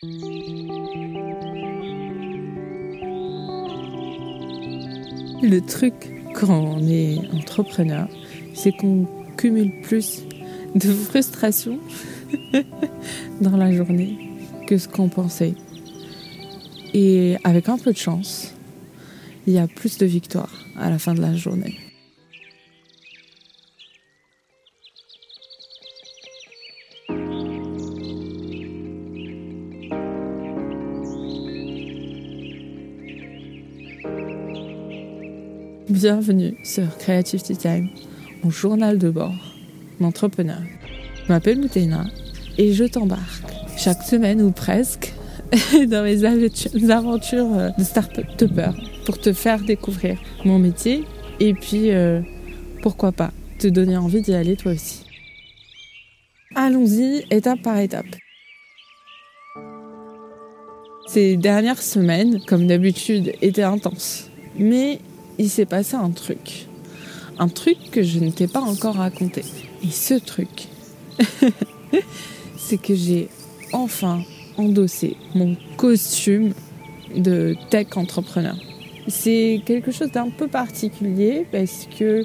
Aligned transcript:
Le 0.00 0.06
truc 5.58 5.92
quand 6.36 6.50
on 6.50 6.86
est 6.86 7.18
entrepreneur, 7.34 8.06
c'est 8.54 8.70
qu'on 8.70 9.08
cumule 9.36 9.72
plus 9.82 10.22
de 10.76 10.92
frustration 10.92 11.80
dans 13.40 13.56
la 13.56 13.72
journée 13.72 14.16
que 14.68 14.78
ce 14.78 14.86
qu'on 14.86 15.08
pensait. 15.08 15.56
Et 16.94 17.36
avec 17.42 17.68
un 17.68 17.78
peu 17.78 17.92
de 17.92 17.98
chance, 17.98 18.54
il 19.48 19.54
y 19.54 19.58
a 19.58 19.66
plus 19.66 19.98
de 19.98 20.06
victoires 20.06 20.64
à 20.76 20.90
la 20.90 21.00
fin 21.00 21.12
de 21.12 21.20
la 21.20 21.34
journée. 21.34 21.87
Bienvenue 36.00 36.54
sur 36.62 36.96
Creativity 36.98 37.56
Time, 37.56 37.88
mon 38.44 38.50
journal 38.50 38.98
de 38.98 39.10
bord 39.10 39.34
d'entrepreneur. 39.98 40.60
Je 41.24 41.32
m'appelle 41.32 41.58
Moutena 41.58 42.04
et 42.56 42.72
je 42.72 42.84
t'embarque 42.84 43.42
chaque 43.76 44.04
semaine 44.04 44.40
ou 44.40 44.52
presque 44.52 45.12
dans 45.88 46.04
mes 46.04 46.24
aventures 46.92 47.52
euh, 47.52 47.70
de 47.76 47.82
start-upper 47.82 48.70
pour 49.06 49.18
te 49.18 49.32
faire 49.32 49.58
découvrir 49.58 50.20
mon 50.44 50.60
métier 50.60 51.02
et 51.40 51.52
puis 51.52 51.90
euh, 51.90 52.20
pourquoi 52.80 53.10
pas 53.10 53.32
te 53.58 53.66
donner 53.66 53.96
envie 53.96 54.22
d'y 54.22 54.34
aller 54.34 54.54
toi 54.54 54.70
aussi. 54.70 55.04
Allons-y 56.54 57.24
étape 57.32 57.62
par 57.62 57.76
étape. 57.76 58.14
Ces 61.08 61.36
dernières 61.36 61.82
semaines, 61.82 62.38
comme 62.46 62.68
d'habitude, 62.68 63.32
étaient 63.42 63.64
intenses. 63.64 64.30
Mais 64.56 65.00
il 65.38 65.48
s'est 65.48 65.66
passé 65.66 65.94
un 65.94 66.10
truc. 66.10 66.66
Un 67.38 67.48
truc 67.48 67.76
que 67.92 68.02
je 68.02 68.18
ne 68.18 68.30
t'ai 68.30 68.48
pas 68.48 68.60
encore 68.60 68.96
raconté. 68.96 69.44
Et 69.84 69.90
ce 69.90 70.14
truc, 70.14 70.68
c'est 72.56 72.78
que 72.78 72.94
j'ai 72.94 73.28
enfin 73.72 74.22
endossé 74.56 75.16
mon 75.34 75.56
costume 75.76 76.52
de 77.16 77.54
tech 77.70 77.96
entrepreneur. 77.96 78.56
C'est 79.06 79.62
quelque 79.64 79.92
chose 79.92 80.10
d'un 80.10 80.30
peu 80.30 80.48
particulier 80.48 81.46
parce 81.50 81.88
que 81.98 82.24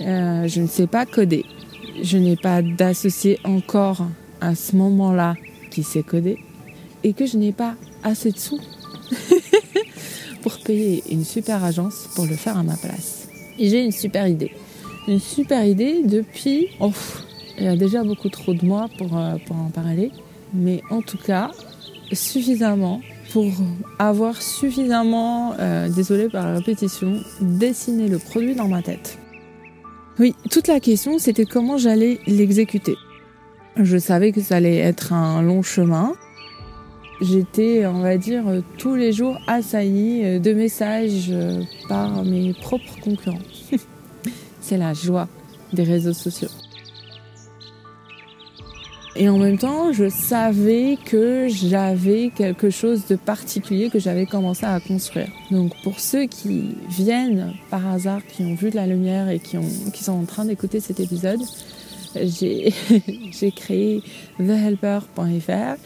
euh, 0.00 0.48
je 0.48 0.60
ne 0.60 0.66
sais 0.66 0.86
pas 0.86 1.06
coder. 1.06 1.44
Je 2.02 2.18
n'ai 2.18 2.36
pas 2.36 2.62
d'associé 2.62 3.38
encore 3.44 4.06
à 4.40 4.54
ce 4.54 4.74
moment-là 4.76 5.36
qui 5.70 5.82
sait 5.82 6.02
coder 6.02 6.38
et 7.04 7.12
que 7.12 7.26
je 7.26 7.38
n'ai 7.38 7.52
pas 7.52 7.76
assez 8.02 8.32
de 8.32 8.38
sous 8.38 8.60
pour 10.42 10.58
payer 10.58 11.02
une 11.10 11.24
super 11.24 11.64
agence 11.64 12.08
pour 12.14 12.26
le 12.26 12.36
faire 12.36 12.58
à 12.58 12.62
ma 12.62 12.76
place. 12.76 13.28
Et 13.58 13.68
j'ai 13.68 13.84
une 13.84 13.92
super 13.92 14.26
idée. 14.26 14.52
Une 15.08 15.20
super 15.20 15.64
idée 15.64 16.02
depuis... 16.04 16.68
Oh, 16.80 16.92
il 17.58 17.64
y 17.64 17.68
a 17.68 17.76
déjà 17.76 18.02
beaucoup 18.02 18.28
trop 18.28 18.54
de 18.54 18.64
mois 18.64 18.88
pour, 18.98 19.16
euh, 19.16 19.36
pour 19.46 19.56
en 19.56 19.70
parler. 19.70 20.10
Mais 20.54 20.82
en 20.90 21.02
tout 21.02 21.18
cas, 21.18 21.50
suffisamment 22.12 23.00
pour 23.32 23.50
avoir 23.98 24.42
suffisamment, 24.42 25.54
euh, 25.58 25.88
désolé 25.88 26.28
par 26.28 26.46
la 26.46 26.58
répétition, 26.58 27.20
dessiné 27.40 28.08
le 28.08 28.18
produit 28.18 28.54
dans 28.54 28.68
ma 28.68 28.82
tête. 28.82 29.18
Oui, 30.18 30.34
toute 30.50 30.68
la 30.68 30.80
question 30.80 31.18
c'était 31.18 31.46
comment 31.46 31.78
j'allais 31.78 32.20
l'exécuter. 32.26 32.96
Je 33.76 33.96
savais 33.96 34.32
que 34.32 34.42
ça 34.42 34.56
allait 34.56 34.76
être 34.76 35.14
un 35.14 35.40
long 35.40 35.62
chemin, 35.62 36.12
j'étais, 37.22 37.86
on 37.86 38.00
va 38.00 38.16
dire, 38.18 38.44
tous 38.78 38.94
les 38.94 39.12
jours 39.12 39.38
assaillie 39.46 40.24
euh, 40.24 40.38
de 40.38 40.52
messages 40.52 41.28
euh, 41.30 41.62
par 41.88 42.24
mes 42.24 42.52
propres 42.52 42.98
concurrents. 43.00 43.38
C'est 44.60 44.76
la 44.76 44.92
joie 44.92 45.28
des 45.72 45.84
réseaux 45.84 46.12
sociaux. 46.12 46.50
Et 49.14 49.28
en 49.28 49.36
même 49.36 49.58
temps, 49.58 49.92
je 49.92 50.08
savais 50.08 50.96
que 51.04 51.46
j'avais 51.48 52.30
quelque 52.34 52.70
chose 52.70 53.06
de 53.06 53.16
particulier 53.16 53.90
que 53.90 53.98
j'avais 53.98 54.24
commencé 54.24 54.64
à 54.64 54.80
construire. 54.80 55.28
Donc 55.50 55.72
pour 55.82 56.00
ceux 56.00 56.24
qui 56.24 56.76
viennent 56.88 57.52
par 57.70 57.86
hasard, 57.86 58.20
qui 58.26 58.42
ont 58.42 58.54
vu 58.54 58.70
de 58.70 58.76
la 58.76 58.86
lumière 58.86 59.28
et 59.28 59.38
qui, 59.38 59.58
qui 59.92 60.02
sont 60.02 60.12
en 60.12 60.24
train 60.24 60.46
d'écouter 60.46 60.80
cet 60.80 60.98
épisode, 60.98 61.40
j'ai 62.16 62.72
créé 63.56 64.02
thehelper.fr 64.38 65.76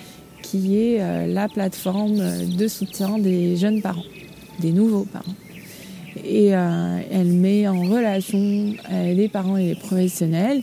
qui 0.46 0.78
est 0.78 1.00
euh, 1.00 1.26
la 1.26 1.48
plateforme 1.48 2.20
de 2.56 2.68
soutien 2.68 3.18
des 3.18 3.56
jeunes 3.56 3.82
parents, 3.82 4.04
des 4.60 4.70
nouveaux 4.70 5.04
parents. 5.04 5.34
Et 6.24 6.54
euh, 6.54 7.00
elle 7.10 7.32
met 7.32 7.66
en 7.68 7.82
relation 7.82 8.38
euh, 8.38 9.12
les 9.12 9.28
parents 9.28 9.56
et 9.56 9.68
les 9.68 9.74
professionnels 9.74 10.62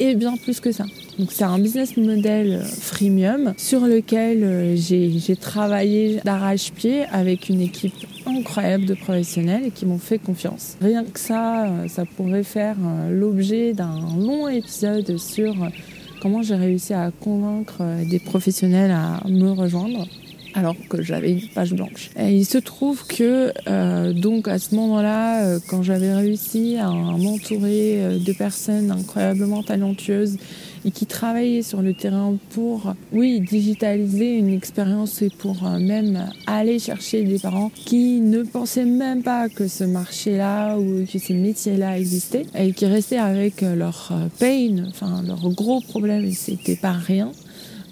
et 0.00 0.14
bien 0.14 0.36
plus 0.36 0.60
que 0.60 0.72
ça. 0.72 0.84
Donc 1.18 1.32
c'est 1.32 1.44
un 1.44 1.58
business 1.58 1.96
model 1.96 2.62
freemium 2.64 3.52
sur 3.56 3.80
lequel 3.80 4.76
j'ai 4.76 5.36
travaillé 5.36 6.20
d'arrache-pied 6.24 7.04
avec 7.10 7.48
une 7.48 7.60
équipe 7.60 7.94
incroyable 8.24 8.86
de 8.86 8.94
professionnels 8.94 9.72
qui 9.74 9.86
m'ont 9.86 9.98
fait 9.98 10.18
confiance. 10.18 10.76
Rien 10.80 11.04
que 11.04 11.18
ça, 11.18 11.66
ça 11.88 12.04
pourrait 12.04 12.44
faire 12.44 12.76
l'objet 13.10 13.72
d'un 13.72 13.98
long 14.16 14.46
épisode 14.46 15.16
sur 15.16 15.54
comment 16.20 16.42
j'ai 16.42 16.54
réussi 16.54 16.94
à 16.94 17.10
convaincre 17.10 17.78
euh, 17.80 18.04
des 18.04 18.18
professionnels 18.18 18.90
à 18.90 19.20
me 19.28 19.50
rejoindre 19.50 20.06
alors 20.54 20.74
que 20.88 21.02
j'avais 21.02 21.32
une 21.32 21.46
page 21.48 21.74
blanche. 21.74 22.10
Il 22.18 22.44
se 22.44 22.58
trouve 22.58 23.06
que 23.06 23.52
euh, 23.68 24.12
donc 24.12 24.48
à 24.48 24.58
ce 24.58 24.74
moment-là, 24.74 25.44
euh, 25.44 25.58
quand 25.68 25.82
j'avais 25.82 26.12
réussi 26.12 26.76
à 26.78 26.88
m'entourer 26.90 28.18
de 28.18 28.32
personnes 28.32 28.90
incroyablement 28.90 29.62
talentueuses 29.62 30.38
et 30.84 30.90
qui 30.90 31.06
travaillaient 31.06 31.62
sur 31.62 31.82
le 31.82 31.94
terrain 31.94 32.36
pour, 32.50 32.94
oui, 33.12 33.40
digitaliser 33.40 34.36
une 34.36 34.48
expérience 34.48 35.22
et 35.22 35.30
pour 35.30 35.66
euh, 35.66 35.78
même 35.78 36.30
aller 36.46 36.78
chercher 36.78 37.24
des 37.24 37.38
parents 37.38 37.70
qui 37.74 38.20
ne 38.20 38.42
pensaient 38.42 38.84
même 38.84 39.22
pas 39.22 39.48
que 39.48 39.68
ce 39.68 39.84
marché-là 39.84 40.76
ou 40.78 41.04
que 41.10 41.18
ces 41.18 41.34
métiers-là 41.34 41.98
existaient 41.98 42.46
et 42.56 42.72
qui 42.72 42.86
restaient 42.86 43.18
avec 43.18 43.62
leur 43.62 44.10
euh, 44.12 44.28
pain, 44.38 44.84
enfin 44.88 45.22
leur 45.26 45.48
gros 45.50 45.80
problème 45.80 46.30
c'était 46.32 46.76
pas 46.76 46.92
rien. 46.92 47.32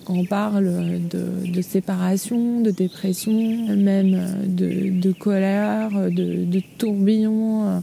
Quand 0.05 0.15
on 0.15 0.25
parle 0.25 0.71
de, 1.11 1.63
séparation, 1.63 2.61
de 2.61 2.71
dépression, 2.71 3.33
même 3.77 4.47
de, 4.47 5.01
de 5.01 5.13
colère, 5.13 5.91
de, 5.91 6.45
de 6.45 6.63
tourbillon 6.79 7.83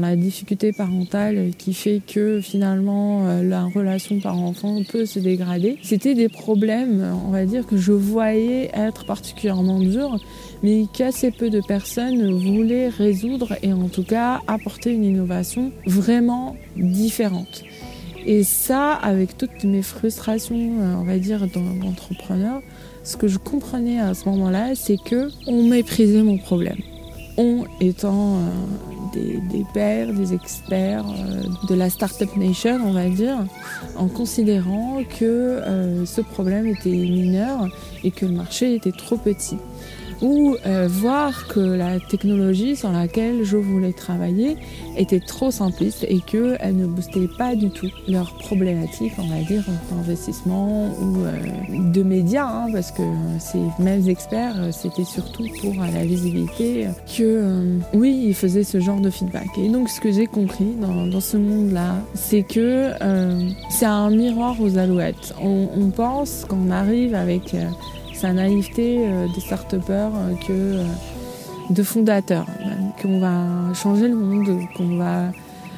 la 0.00 0.16
difficulté 0.16 0.72
parentale 0.72 1.50
qui 1.56 1.72
fait 1.74 2.00
que 2.06 2.40
finalement 2.40 3.26
euh, 3.26 3.42
la 3.42 3.64
relation 3.64 4.20
parent-enfant 4.20 4.82
peut 4.90 5.06
se 5.06 5.18
dégrader. 5.18 5.78
C'était 5.82 6.14
des 6.14 6.28
problèmes, 6.28 7.04
on 7.26 7.30
va 7.30 7.44
dire, 7.46 7.66
que 7.66 7.76
je 7.76 7.92
voyais 7.92 8.70
être 8.74 9.06
particulièrement 9.06 9.80
durs, 9.80 10.18
mais 10.62 10.84
qu'assez 10.92 11.30
peu 11.30 11.50
de 11.50 11.60
personnes 11.66 12.30
voulaient 12.32 12.88
résoudre 12.88 13.54
et 13.62 13.72
en 13.72 13.88
tout 13.88 14.04
cas 14.04 14.40
apporter 14.46 14.92
une 14.92 15.04
innovation 15.04 15.72
vraiment 15.86 16.56
différente. 16.76 17.64
Et 18.26 18.42
ça, 18.42 18.92
avec 18.92 19.38
toutes 19.38 19.64
mes 19.64 19.82
frustrations, 19.82 20.72
euh, 20.80 20.94
on 20.98 21.04
va 21.04 21.18
dire, 21.18 21.46
d'entrepreneur, 21.46 22.60
ce 23.02 23.16
que 23.16 23.26
je 23.26 23.38
comprenais 23.38 24.00
à 24.00 24.12
ce 24.12 24.28
moment-là, 24.28 24.74
c'est 24.74 24.98
que 25.02 25.30
on 25.46 25.62
méprisait 25.62 26.22
mon 26.22 26.36
problème. 26.36 26.76
On 27.38 27.64
étant 27.80 28.36
euh, 28.36 28.40
des, 29.12 29.64
pairs, 29.72 30.12
des 30.12 30.34
experts 30.34 31.04
euh, 31.06 31.42
de 31.68 31.74
la 31.74 31.90
Startup 31.90 32.34
Nation, 32.36 32.78
on 32.84 32.92
va 32.92 33.08
dire, 33.08 33.44
en 33.96 34.08
considérant 34.08 35.02
que 35.18 35.24
euh, 35.24 36.06
ce 36.06 36.20
problème 36.20 36.66
était 36.66 36.90
mineur 36.90 37.68
et 38.04 38.10
que 38.10 38.26
le 38.26 38.32
marché 38.32 38.74
était 38.74 38.92
trop 38.92 39.16
petit 39.16 39.58
ou 40.20 40.56
euh, 40.66 40.88
voir 40.90 41.46
que 41.48 41.60
la 41.60 42.00
technologie 42.00 42.76
sur 42.76 42.90
laquelle 42.90 43.44
je 43.44 43.56
voulais 43.56 43.92
travailler 43.92 44.56
était 44.96 45.20
trop 45.20 45.50
simpliste 45.50 46.04
et 46.08 46.20
qu'elle 46.20 46.76
ne 46.76 46.86
boostait 46.86 47.28
pas 47.38 47.54
du 47.54 47.70
tout 47.70 47.88
leurs 48.08 48.34
problématiques, 48.38 49.12
on 49.18 49.26
va 49.26 49.42
dire, 49.42 49.64
d'investissement 49.90 50.88
ou 51.00 51.24
euh, 51.24 51.92
de 51.92 52.02
médias, 52.02 52.46
hein, 52.46 52.66
parce 52.72 52.90
que 52.90 53.02
ces 53.38 53.60
mêmes 53.78 54.08
experts, 54.08 54.54
euh, 54.58 54.70
c'était 54.72 55.04
surtout 55.04 55.44
pour 55.60 55.74
la 55.74 56.04
visibilité 56.04 56.88
que, 57.16 57.78
oui, 57.94 58.24
ils 58.28 58.34
faisaient 58.34 58.64
ce 58.64 58.80
genre 58.80 59.00
de 59.00 59.10
feedback. 59.10 59.46
Et 59.58 59.68
donc, 59.68 59.88
ce 59.88 60.00
que 60.00 60.10
j'ai 60.12 60.26
compris 60.26 60.74
dans, 60.80 61.06
dans 61.06 61.20
ce 61.20 61.36
monde-là, 61.36 61.96
c'est 62.14 62.42
que 62.42 62.90
c'est 63.70 63.86
un 63.86 64.10
miroir 64.10 64.60
aux 64.60 64.78
alouettes. 64.78 65.34
On, 65.40 65.68
on 65.76 65.90
pense 65.90 66.44
qu'on 66.48 66.70
arrive 66.70 67.14
avec 67.14 67.54
sa 68.18 68.32
naïveté 68.32 68.98
euh, 69.06 69.28
des 69.32 69.40
start-upers 69.40 70.10
euh, 70.14 70.34
que 70.34 70.50
euh, 70.50 70.84
de 71.70 71.82
fondateurs, 71.82 72.46
qu'on 73.00 73.20
va 73.20 73.72
changer 73.74 74.08
le 74.08 74.16
monde, 74.16 74.60
qu'on 74.76 74.96
va 74.96 75.30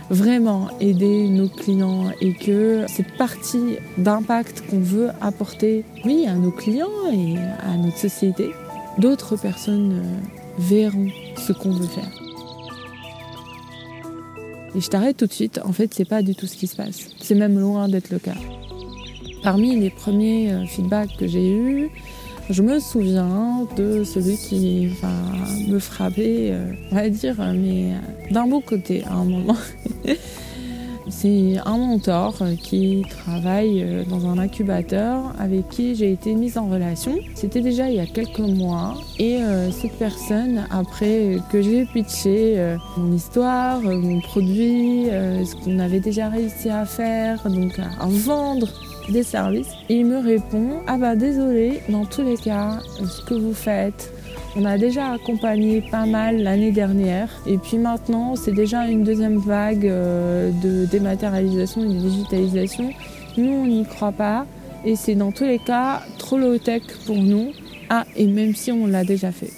vraiment 0.08 0.68
aider 0.80 1.28
nos 1.28 1.48
clients 1.48 2.10
et 2.20 2.32
que 2.32 2.84
cette 2.88 3.16
partie 3.18 3.76
d'impact 3.98 4.62
qu'on 4.70 4.80
veut 4.80 5.10
apporter, 5.20 5.84
oui, 6.04 6.26
à 6.26 6.34
nos 6.34 6.50
clients 6.50 6.88
et 7.12 7.36
à 7.36 7.76
notre 7.76 7.98
société, 7.98 8.50
d'autres 8.98 9.36
personnes 9.36 9.92
euh, 9.92 10.20
verront 10.58 11.08
ce 11.36 11.52
qu'on 11.52 11.72
veut 11.72 11.88
faire. 11.88 12.10
Et 14.74 14.80
je 14.80 14.88
t'arrête 14.88 15.16
tout 15.16 15.26
de 15.26 15.32
suite, 15.32 15.60
en 15.64 15.72
fait, 15.72 15.92
c'est 15.92 16.08
pas 16.08 16.22
du 16.22 16.34
tout 16.34 16.46
ce 16.46 16.56
qui 16.56 16.68
se 16.68 16.76
passe. 16.76 17.08
C'est 17.20 17.34
même 17.34 17.58
loin 17.58 17.88
d'être 17.88 18.10
le 18.10 18.20
cas. 18.20 18.36
Parmi 19.42 19.78
les 19.78 19.90
premiers 19.90 20.66
feedbacks 20.68 21.16
que 21.18 21.26
j'ai 21.26 21.50
eus, 21.50 21.90
je 22.50 22.62
me 22.62 22.80
souviens 22.80 23.66
de 23.76 24.02
celui 24.02 24.36
qui 24.36 24.90
me 25.68 25.78
frappait, 25.78 26.50
euh, 26.50 26.72
on 26.90 26.94
va 26.96 27.08
dire, 27.08 27.36
mais 27.54 27.92
d'un 28.30 28.46
beau 28.46 28.60
côté 28.60 29.04
à 29.04 29.14
un 29.14 29.24
moment. 29.24 29.56
C'est 31.08 31.56
un 31.64 31.76
mentor 31.76 32.36
qui 32.62 33.04
travaille 33.08 33.82
euh, 33.82 34.04
dans 34.04 34.26
un 34.26 34.38
incubateur 34.38 35.32
avec 35.38 35.68
qui 35.68 35.94
j'ai 35.94 36.12
été 36.12 36.34
mise 36.34 36.56
en 36.56 36.68
relation. 36.68 37.18
C'était 37.34 37.60
déjà 37.60 37.88
il 37.88 37.96
y 37.96 38.00
a 38.00 38.06
quelques 38.06 38.38
mois 38.38 38.94
et 39.18 39.42
euh, 39.42 39.70
cette 39.70 39.98
personne, 39.98 40.66
après 40.70 41.38
que 41.50 41.62
j'ai 41.62 41.84
pitché 41.86 42.76
mon 42.96 43.12
histoire, 43.12 43.80
mon 43.80 44.20
produit, 44.20 45.06
ce 45.06 45.54
qu'on 45.64 45.78
avait 45.78 46.00
déjà 46.00 46.28
réussi 46.28 46.68
à 46.68 46.84
faire, 46.84 47.48
donc 47.48 47.78
à 47.78 48.06
vendre 48.06 48.68
des 49.08 49.22
services, 49.22 49.70
il 49.88 50.06
me 50.06 50.18
répond 50.18 50.80
Ah 50.86 50.98
bah 50.98 51.16
désolé, 51.16 51.80
dans 51.88 52.04
tous 52.04 52.22
les 52.22 52.36
cas, 52.36 52.80
ce 53.04 53.22
que 53.24 53.34
vous 53.34 53.54
faites, 53.54 54.12
on 54.56 54.64
a 54.64 54.78
déjà 54.78 55.12
accompagné 55.12 55.80
pas 55.80 56.06
mal 56.06 56.42
l'année 56.42 56.72
dernière 56.72 57.30
et 57.46 57.56
puis 57.56 57.78
maintenant 57.78 58.34
c'est 58.34 58.52
déjà 58.52 58.86
une 58.86 59.04
deuxième 59.04 59.38
vague 59.38 59.86
euh, 59.86 60.50
de 60.62 60.86
dématérialisation 60.86 61.84
et 61.84 61.86
de 61.86 62.00
digitalisation. 62.00 62.90
Nous 63.36 63.48
on 63.48 63.66
n'y 63.66 63.84
croit 63.84 64.10
pas 64.10 64.46
et 64.84 64.96
c'est 64.96 65.14
dans 65.14 65.30
tous 65.30 65.44
les 65.44 65.60
cas 65.60 66.02
trop 66.18 66.36
low-tech 66.36 66.82
pour 67.06 67.16
nous. 67.16 67.52
Ah 67.90 68.04
et 68.16 68.26
même 68.26 68.54
si 68.56 68.72
on 68.72 68.86
l'a 68.86 69.04
déjà 69.04 69.30
fait. 69.30 69.52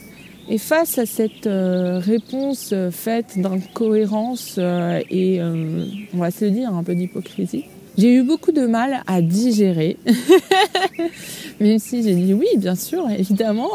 Et 0.50 0.58
face 0.58 0.98
à 0.98 1.06
cette 1.06 1.46
euh, 1.46 1.98
réponse 1.98 2.70
euh, 2.74 2.90
faite 2.90 3.38
d'incohérence 3.38 4.58
et 4.58 5.40
on 5.42 6.18
va 6.18 6.30
se 6.30 6.44
le 6.44 6.50
dire 6.50 6.74
un 6.74 6.82
peu 6.82 6.94
d'hypocrisie, 6.94 7.64
j'ai 7.98 8.14
eu 8.14 8.22
beaucoup 8.22 8.52
de 8.52 8.66
mal 8.66 9.02
à 9.06 9.20
digérer. 9.20 9.96
Même 11.60 11.78
si 11.78 12.02
j'ai 12.02 12.14
dit 12.14 12.34
oui, 12.34 12.48
bien 12.56 12.74
sûr, 12.74 13.08
évidemment. 13.10 13.70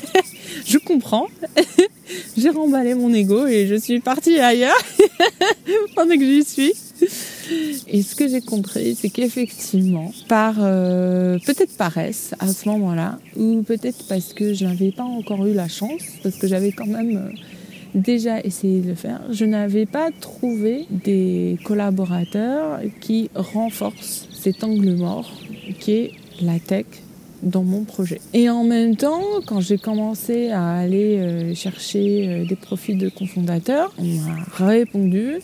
je 0.66 0.78
comprends. 0.78 1.26
j'ai 2.36 2.50
remballé 2.50 2.94
mon 2.94 3.12
ego 3.12 3.46
et 3.46 3.66
je 3.66 3.74
suis 3.74 4.00
partie 4.00 4.38
ailleurs 4.38 4.78
pendant 5.94 6.16
que 6.16 6.24
j'y 6.24 6.44
suis. 6.44 6.72
Et 7.88 8.02
ce 8.02 8.14
que 8.14 8.28
j'ai 8.28 8.40
compris, 8.40 8.96
c'est 9.00 9.08
qu'effectivement, 9.08 10.12
par 10.28 10.56
euh, 10.58 11.38
peut-être 11.44 11.76
paresse 11.76 12.34
à 12.38 12.52
ce 12.52 12.68
moment-là, 12.68 13.18
ou 13.36 13.62
peut-être 13.62 14.04
parce 14.08 14.32
que 14.32 14.54
je 14.54 14.64
n'avais 14.64 14.92
pas 14.92 15.02
encore 15.02 15.46
eu 15.46 15.54
la 15.54 15.68
chance, 15.68 16.02
parce 16.22 16.36
que 16.36 16.46
j'avais 16.46 16.72
quand 16.72 16.86
même 16.86 17.16
euh, 17.16 17.49
déjà 17.94 18.40
essayé 18.40 18.80
de 18.80 18.88
le 18.88 18.94
faire, 18.94 19.20
je 19.30 19.44
n'avais 19.44 19.86
pas 19.86 20.10
trouvé 20.20 20.86
des 20.90 21.58
collaborateurs 21.64 22.80
qui 23.00 23.30
renforcent 23.34 24.28
cet 24.32 24.64
angle 24.64 24.94
mort 24.94 25.30
qui 25.78 25.92
est 25.92 26.12
la 26.40 26.58
tech 26.58 26.86
dans 27.42 27.62
mon 27.62 27.84
projet. 27.84 28.20
Et 28.34 28.50
en 28.50 28.64
même 28.64 28.96
temps, 28.96 29.22
quand 29.46 29.60
j'ai 29.60 29.78
commencé 29.78 30.50
à 30.50 30.72
aller 30.72 31.18
euh, 31.18 31.54
chercher 31.54 32.28
euh, 32.28 32.44
des 32.44 32.56
profils 32.56 32.98
de 32.98 33.08
cofondateurs, 33.08 33.92
on 33.98 34.04
m'a 34.04 34.66
répondu 34.66 35.36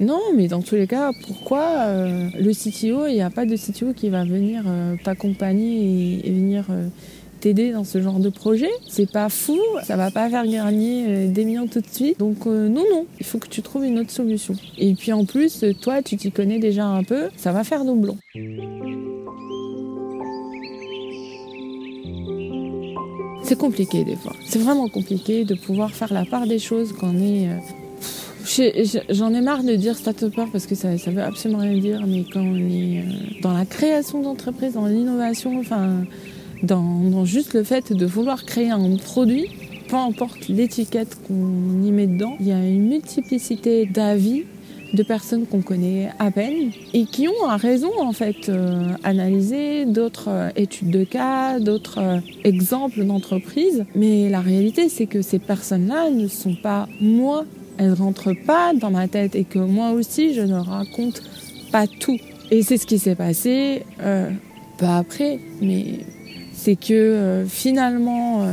non, 0.00 0.20
mais 0.34 0.48
dans 0.48 0.62
tous 0.62 0.74
les 0.74 0.86
cas, 0.86 1.10
pourquoi 1.26 1.64
euh, 1.86 2.28
le 2.38 2.52
CTO, 2.52 3.06
il 3.06 3.14
n'y 3.14 3.22
a 3.22 3.30
pas 3.30 3.44
de 3.44 3.56
CTO 3.56 3.92
qui 3.92 4.08
va 4.08 4.24
venir 4.24 4.64
t'accompagner 5.04 6.26
et, 6.26 6.30
venir 6.30 6.64
t'aider 7.42 7.72
dans 7.72 7.84
ce 7.84 8.00
genre 8.00 8.18
de 8.18 8.28
projet 8.28 8.70
C'est 8.88 9.10
pas 9.10 9.28
fou, 9.28 9.58
ça 9.84 9.96
va 9.96 10.10
pas 10.10 10.30
faire 10.30 10.46
gagner 10.46 11.26
des 11.26 11.44
millions 11.44 11.66
tout 11.66 11.80
de 11.80 11.86
suite. 11.86 12.18
Donc 12.18 12.46
non, 12.46 12.84
non, 12.90 13.06
il 13.20 13.26
faut 13.26 13.38
que 13.38 13.48
tu 13.48 13.62
trouves 13.62 13.84
une 13.84 13.98
autre 13.98 14.10
solution. 14.10 14.54
Et 14.78 14.94
puis 14.94 15.12
en 15.12 15.24
plus, 15.24 15.64
toi, 15.80 16.02
tu 16.02 16.16
t'y 16.16 16.32
connais 16.32 16.58
déjà 16.58 16.86
un 16.86 17.02
peu, 17.02 17.28
ça 17.36 17.52
va 17.52 17.64
faire 17.64 17.84
doublon. 17.84 18.16
c'est 23.52 23.58
compliqué 23.58 24.02
des 24.02 24.16
fois. 24.16 24.32
C'est 24.46 24.58
vraiment 24.58 24.88
compliqué 24.88 25.44
de 25.44 25.54
pouvoir 25.54 25.90
faire 25.90 26.12
la 26.14 26.24
part 26.24 26.46
des 26.46 26.58
choses 26.58 26.94
quand 26.98 27.08
on 27.14 27.18
est. 27.18 27.48
Euh, 27.50 29.02
j'en 29.10 29.34
ai 29.34 29.42
marre 29.42 29.62
de 29.62 29.74
dire 29.74 29.94
start-upper 29.94 30.46
parce 30.50 30.66
que 30.66 30.74
ça, 30.74 30.96
ça 30.96 31.10
veut 31.10 31.22
absolument 31.22 31.60
rien 31.60 31.76
dire, 31.76 32.00
mais 32.06 32.24
quand 32.32 32.40
on 32.40 32.56
est 32.56 33.00
euh, 33.00 33.40
dans 33.42 33.52
la 33.52 33.66
création 33.66 34.22
d'entreprise, 34.22 34.72
dans 34.72 34.86
l'innovation, 34.86 35.58
enfin, 35.58 36.04
dans, 36.62 37.24
juste 37.24 37.54
le 37.54 37.64
fait 37.64 37.92
de 37.92 38.06
vouloir 38.06 38.44
créer 38.44 38.70
un 38.70 38.96
produit, 38.96 39.46
peu 39.88 39.96
importe 39.96 40.48
l'étiquette 40.48 41.16
qu'on 41.26 41.82
y 41.82 41.90
met 41.90 42.06
dedans, 42.06 42.36
il 42.40 42.48
y 42.48 42.52
a 42.52 42.66
une 42.66 42.88
multiplicité 42.88 43.86
d'avis 43.86 44.44
de 44.92 45.02
personnes 45.02 45.46
qu'on 45.46 45.62
connaît 45.62 46.10
à 46.18 46.30
peine 46.30 46.70
et 46.92 47.06
qui 47.06 47.26
ont 47.26 47.48
à 47.48 47.56
raison 47.56 47.90
en 47.98 48.12
fait 48.12 48.48
euh, 48.48 48.88
analysé 49.04 49.86
d'autres 49.86 50.28
euh, 50.28 50.50
études 50.54 50.90
de 50.90 51.04
cas, 51.04 51.60
d'autres 51.60 51.98
euh, 51.98 52.18
exemples 52.44 53.04
d'entreprises. 53.04 53.86
Mais 53.94 54.28
la 54.28 54.40
réalité 54.40 54.88
c'est 54.88 55.06
que 55.06 55.22
ces 55.22 55.38
personnes-là 55.38 56.10
ne 56.10 56.28
sont 56.28 56.54
pas 56.54 56.88
moi, 57.00 57.44
elles 57.78 57.94
rentrent 57.94 58.34
pas 58.34 58.74
dans 58.74 58.90
ma 58.90 59.08
tête 59.08 59.34
et 59.34 59.44
que 59.44 59.58
moi 59.58 59.92
aussi 59.92 60.34
je 60.34 60.42
ne 60.42 60.56
raconte 60.56 61.22
pas 61.70 61.86
tout. 61.86 62.18
Et 62.50 62.62
c'est 62.62 62.76
ce 62.76 62.86
qui 62.86 62.98
s'est 62.98 63.14
passé 63.14 63.84
pas 64.78 64.98
après, 64.98 65.38
mais 65.60 66.00
c'est 66.64 66.76
que 66.76 67.44
finalement 67.48 68.46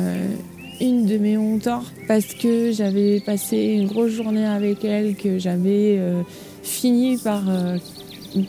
une 0.82 1.06
de 1.06 1.18
mes 1.18 1.38
mentors 1.38 1.86
parce 2.08 2.34
que 2.34 2.72
j'avais 2.72 3.20
passé 3.20 3.58
une 3.58 3.88
grosse 3.88 4.12
journée 4.12 4.46
avec 4.46 4.84
elle, 4.86 5.16
que 5.16 5.38
j'avais 5.38 5.98
euh, 5.98 6.22
fini 6.64 7.18
par 7.18 7.44
euh, 7.50 7.78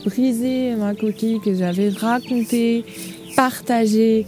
briser 0.05 0.75
ma 0.75 0.95
coquille, 0.95 1.39
que 1.43 1.53
j'avais 1.53 1.89
raconté, 1.89 2.85
partagé 3.35 4.25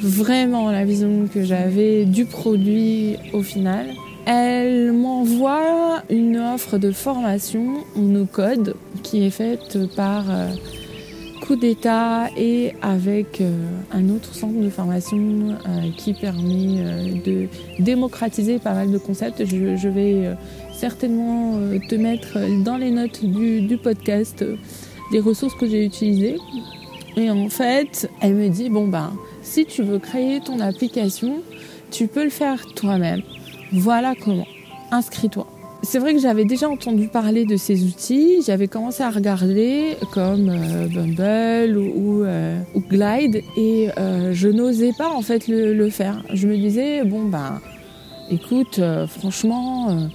vraiment 0.00 0.70
la 0.70 0.84
vision 0.84 1.26
que 1.32 1.42
j'avais 1.42 2.04
du 2.04 2.26
produit 2.26 3.16
au 3.32 3.42
final. 3.42 3.86
Elle 4.26 4.92
m'envoie 4.92 6.02
une 6.10 6.36
offre 6.36 6.78
de 6.78 6.90
formation 6.90 7.76
en 7.96 8.02
no-code 8.02 8.74
qui 9.02 9.24
est 9.24 9.30
faite 9.30 9.78
par 9.94 10.30
euh, 10.30 10.48
coup 11.46 11.56
d'État 11.56 12.28
et 12.36 12.72
avec 12.82 13.40
euh, 13.40 13.52
un 13.92 14.08
autre 14.10 14.34
centre 14.34 14.60
de 14.60 14.68
formation 14.68 15.18
euh, 15.18 15.90
qui 15.96 16.12
permet 16.12 16.80
euh, 16.80 17.14
de 17.24 17.48
démocratiser 17.78 18.58
pas 18.58 18.74
mal 18.74 18.90
de 18.90 18.98
concepts. 18.98 19.44
Je, 19.44 19.88
vais 19.88 20.36
certainement 20.72 21.58
te 21.88 21.94
mettre 21.94 22.38
dans 22.64 22.76
les 22.76 22.90
notes 22.90 23.24
du, 23.24 23.60
du 23.60 23.76
podcast 23.76 24.44
des 25.12 25.20
ressources 25.20 25.54
que 25.54 25.68
j'ai 25.68 25.84
utilisées. 25.84 26.38
Et 27.16 27.30
en 27.30 27.48
fait, 27.48 28.10
elle 28.20 28.34
me 28.34 28.48
dit, 28.48 28.68
bon 28.68 28.88
ben, 28.88 29.12
si 29.42 29.64
tu 29.64 29.82
veux 29.82 30.00
créer 30.00 30.40
ton 30.40 30.58
application, 30.58 31.42
tu 31.92 32.08
peux 32.08 32.24
le 32.24 32.30
faire 32.30 32.66
toi-même. 32.74 33.22
Voilà 33.72 34.14
comment. 34.20 34.46
Inscris-toi. 34.90 35.46
C'est 35.82 35.98
vrai 35.98 36.14
que 36.14 36.20
j'avais 36.20 36.44
déjà 36.44 36.68
entendu 36.68 37.08
parler 37.08 37.44
de 37.44 37.56
ces 37.56 37.84
outils. 37.84 38.42
J'avais 38.44 38.66
commencé 38.66 39.02
à 39.02 39.10
regarder 39.10 39.96
comme 40.12 40.48
euh, 40.48 40.88
Bumble 40.88 41.78
ou, 41.78 42.24
euh, 42.24 42.58
ou, 42.74 42.80
Glide 42.80 43.42
et 43.56 43.90
euh, 43.98 44.32
je 44.32 44.48
n'osais 44.48 44.92
pas 44.96 45.10
en 45.10 45.22
fait 45.22 45.48
le, 45.48 45.88
faire. 45.90 46.22
Je 46.32 46.48
me 46.48 46.56
disais 46.56 47.04
bon 47.04 47.24
ben 47.24 47.60
écoute 48.30 48.80
franchement 49.06 50.08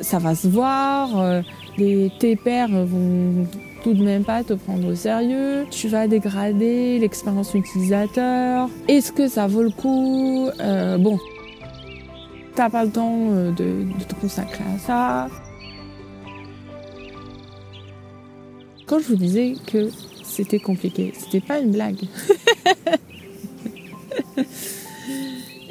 ça 0.00 0.18
va 0.18 0.34
se 0.34 0.46
voir. 0.46 1.42
tes 1.76 2.36
pairs 2.36 2.68
vont 2.68 3.46
tout 3.82 3.94
de 3.94 4.04
même 4.04 4.24
pas 4.24 4.44
te 4.44 4.52
prendre 4.52 4.88
au 4.88 4.94
sérieux. 4.94 5.66
Tu 5.70 5.88
vas 5.88 6.06
dégrader 6.06 6.98
l'expérience 6.98 7.54
utilisateur. 7.54 8.68
Est-ce 8.88 9.12
que 9.12 9.28
ça 9.28 9.46
vaut 9.46 9.62
le 9.62 9.70
coup? 9.70 10.50
Bon 10.98 11.18
t'as 12.58 12.68
pas 12.70 12.84
le 12.84 12.90
temps 12.90 13.28
euh, 13.30 13.52
de, 13.52 13.86
te 14.08 14.14
consacrer 14.20 14.64
à 14.64 14.78
ça. 14.80 15.28
Quand 18.84 18.98
je 18.98 19.06
vous 19.06 19.14
disais 19.14 19.54
que 19.64 19.88
c'était 20.24 20.58
compliqué, 20.58 21.12
c'était 21.16 21.40
pas 21.40 21.60
une 21.60 21.70
blague. 21.70 22.00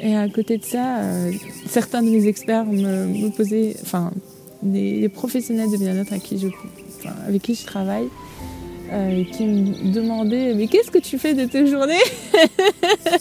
Et 0.00 0.16
à 0.16 0.26
côté 0.30 0.56
de 0.56 0.64
ça, 0.64 1.00
euh, 1.00 1.30
certains 1.66 2.02
de 2.02 2.08
mes 2.08 2.26
experts 2.26 2.64
me, 2.64 3.28
posaient, 3.36 3.76
enfin, 3.82 4.10
les, 4.62 5.10
professionnels 5.10 5.70
de 5.70 5.76
bien-être 5.76 6.12
avec 6.12 6.22
qui 6.22 6.38
je, 6.38 6.48
avec 7.26 7.42
qui 7.42 7.54
je 7.54 7.66
travaille, 7.66 8.08
euh, 8.92 9.24
qui 9.24 9.44
me 9.44 9.92
demandaient 9.92 10.54
mais 10.54 10.68
qu'est-ce 10.68 10.90
que 10.90 11.00
tu 11.00 11.18
fais 11.18 11.34
de 11.34 11.44
tes 11.44 11.66
journées? 11.66 11.98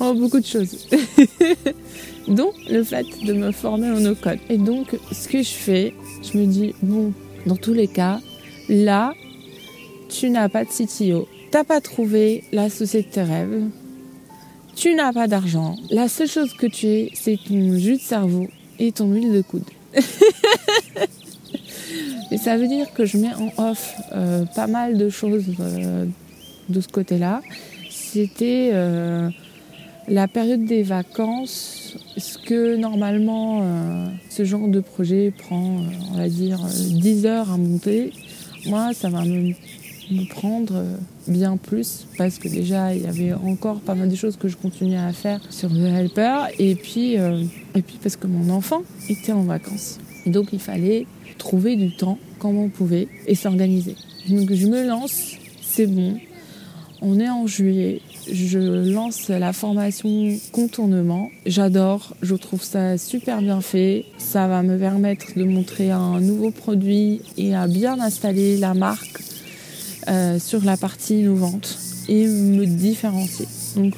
Oh, 0.00 0.14
beaucoup 0.14 0.40
de 0.40 0.46
choses. 0.46 0.88
dont 2.28 2.52
le 2.70 2.84
fait 2.84 3.06
de 3.24 3.32
me 3.32 3.52
former 3.52 3.90
en 3.90 4.00
no-code. 4.00 4.38
Et 4.48 4.58
donc, 4.58 4.96
ce 5.12 5.28
que 5.28 5.42
je 5.42 5.50
fais, 5.50 5.94
je 6.22 6.38
me 6.38 6.46
dis, 6.46 6.74
bon, 6.82 7.12
Dans 7.46 7.56
tous 7.56 7.72
les 7.72 7.88
cas, 7.88 8.20
là, 8.68 9.14
tu 10.10 10.28
n'as 10.28 10.48
pas 10.48 10.64
de 10.64 10.68
CTO. 10.68 11.28
T'as 11.50 11.64
pas 11.64 11.80
trouvé 11.80 12.44
la 12.52 12.68
société 12.68 13.08
de 13.08 13.14
tes 13.14 13.22
rêves. 13.22 13.64
Tu 14.76 14.94
n'as 14.94 15.12
pas 15.12 15.28
d'argent. 15.28 15.76
La 15.90 16.08
seule 16.08 16.28
chose 16.28 16.52
que 16.52 16.66
tu 16.66 16.86
es, 16.86 17.10
c'est 17.14 17.38
ton 17.48 17.78
jus 17.78 17.96
de 17.96 18.02
cerveau 18.02 18.48
et 18.78 18.92
ton 18.92 19.12
huile 19.12 19.32
de 19.32 19.40
coude. 19.40 19.64
et 22.30 22.36
ça 22.36 22.56
veut 22.58 22.68
dire 22.68 22.92
que 22.92 23.06
je 23.06 23.16
mets 23.16 23.32
en 23.34 23.50
off 23.70 23.94
euh, 24.12 24.44
pas 24.54 24.66
mal 24.66 24.98
de 24.98 25.08
choses 25.08 25.46
euh, 25.60 26.04
de 26.68 26.80
ce 26.80 26.88
côté-là. 26.88 27.40
C'était 27.90 28.70
euh, 28.72 29.30
la 30.08 30.28
période 30.28 30.64
des 30.64 30.82
vacances, 30.82 31.96
ce 32.16 32.38
que 32.38 32.76
normalement 32.76 33.62
ce 34.28 34.44
genre 34.44 34.68
de 34.68 34.80
projet 34.80 35.32
prend, 35.36 35.82
on 36.12 36.16
va 36.16 36.28
dire, 36.28 36.58
10 36.64 37.26
heures 37.26 37.50
à 37.50 37.56
monter? 37.56 38.12
Moi, 38.66 38.92
ça 38.94 39.08
va 39.08 39.24
me 40.10 40.28
prendre 40.28 40.74
euh, 40.76 40.96
bien 41.26 41.56
plus 41.56 42.06
parce 42.16 42.38
que 42.38 42.48
déjà 42.48 42.94
il 42.94 43.02
y 43.02 43.06
avait 43.06 43.32
encore 43.32 43.80
pas 43.80 43.94
mal 43.94 44.08
de 44.08 44.16
choses 44.16 44.36
que 44.36 44.48
je 44.48 44.56
continuais 44.56 44.96
à 44.96 45.12
faire 45.12 45.40
sur 45.50 45.70
The 45.70 45.84
Helper 45.84 46.46
et 46.58 46.74
puis, 46.74 47.18
euh, 47.18 47.42
parce 48.02 48.16
que 48.16 48.26
mon 48.26 48.50
enfant 48.50 48.82
était 49.08 49.32
en 49.32 49.42
vacances. 49.42 49.98
Donc 50.26 50.48
il 50.52 50.58
fallait 50.58 51.06
trouver 51.36 51.76
du 51.76 51.94
temps 51.96 52.18
comme 52.38 52.58
on 52.58 52.68
pouvait 52.68 53.08
et 53.26 53.34
s'organiser. 53.34 53.96
Donc 54.28 54.52
je 54.52 54.66
me 54.66 54.86
lance, 54.86 55.36
c'est 55.62 55.86
bon. 55.86 56.18
On 57.00 57.20
est 57.20 57.28
en 57.28 57.46
juillet, 57.46 58.00
je 58.30 58.58
lance 58.58 59.28
la 59.28 59.52
formation 59.52 60.36
contournement. 60.52 61.30
J'adore, 61.46 62.14
je 62.22 62.34
trouve 62.34 62.62
ça 62.62 62.98
super 62.98 63.40
bien 63.40 63.60
fait. 63.60 64.04
Ça 64.18 64.46
va 64.48 64.62
me 64.62 64.78
permettre 64.78 65.26
de 65.36 65.44
montrer 65.44 65.90
un 65.90 66.20
nouveau 66.20 66.50
produit 66.50 67.20
et 67.36 67.54
à 67.54 67.66
bien 67.66 68.00
installer 68.00 68.56
la 68.56 68.74
marque 68.74 69.22
euh, 70.08 70.38
sur 70.38 70.64
la 70.64 70.76
partie 70.76 71.20
innovante 71.20 71.78
et 72.08 72.26
me 72.26 72.64
différencier. 72.66 73.46
Donc, 73.76 73.94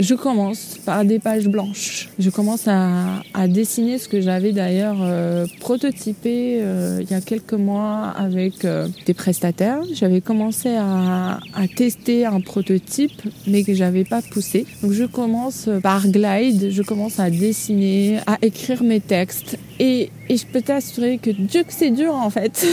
je 0.00 0.14
commence 0.14 0.78
par 0.84 1.04
des 1.04 1.18
pages 1.18 1.46
blanches. 1.46 2.08
Je 2.18 2.30
commence 2.30 2.66
à, 2.66 3.22
dessiner 3.48 3.98
ce 3.98 4.08
que 4.08 4.20
j'avais 4.20 4.52
d'ailleurs 4.52 4.98
euh, 5.00 5.46
prototypé 5.60 6.58
euh, 6.60 7.00
il 7.02 7.10
y 7.10 7.14
a 7.14 7.20
quelques 7.20 7.54
mois 7.54 8.12
avec 8.16 8.66
des 9.06 9.14
prestataires. 9.14 9.82
J'avais 9.92 10.20
commencé 10.20 10.76
à, 10.76 11.38
tester 11.76 12.26
un 12.26 12.40
prototype, 12.40 13.22
mais 13.46 13.62
que 13.62 13.74
j'avais 13.74 14.04
pas 14.04 14.22
poussé. 14.22 14.66
Donc 14.82 14.92
je 14.92 15.04
commence 15.04 15.68
par 15.82 16.08
glide, 16.08 16.70
je 16.70 16.82
commence 16.82 17.20
à 17.20 17.30
dessiner, 17.30 18.18
à 18.26 18.38
écrire 18.42 18.82
mes 18.82 19.00
textes. 19.00 19.58
Et, 19.78 20.10
et 20.28 20.36
je 20.36 20.46
peux 20.46 20.62
t'assurer 20.62 21.18
que 21.18 21.30
Dieu 21.30 21.62
que 21.62 21.72
c'est 21.72 21.90
dur 21.90 22.14
en 22.14 22.30
fait. 22.30 22.66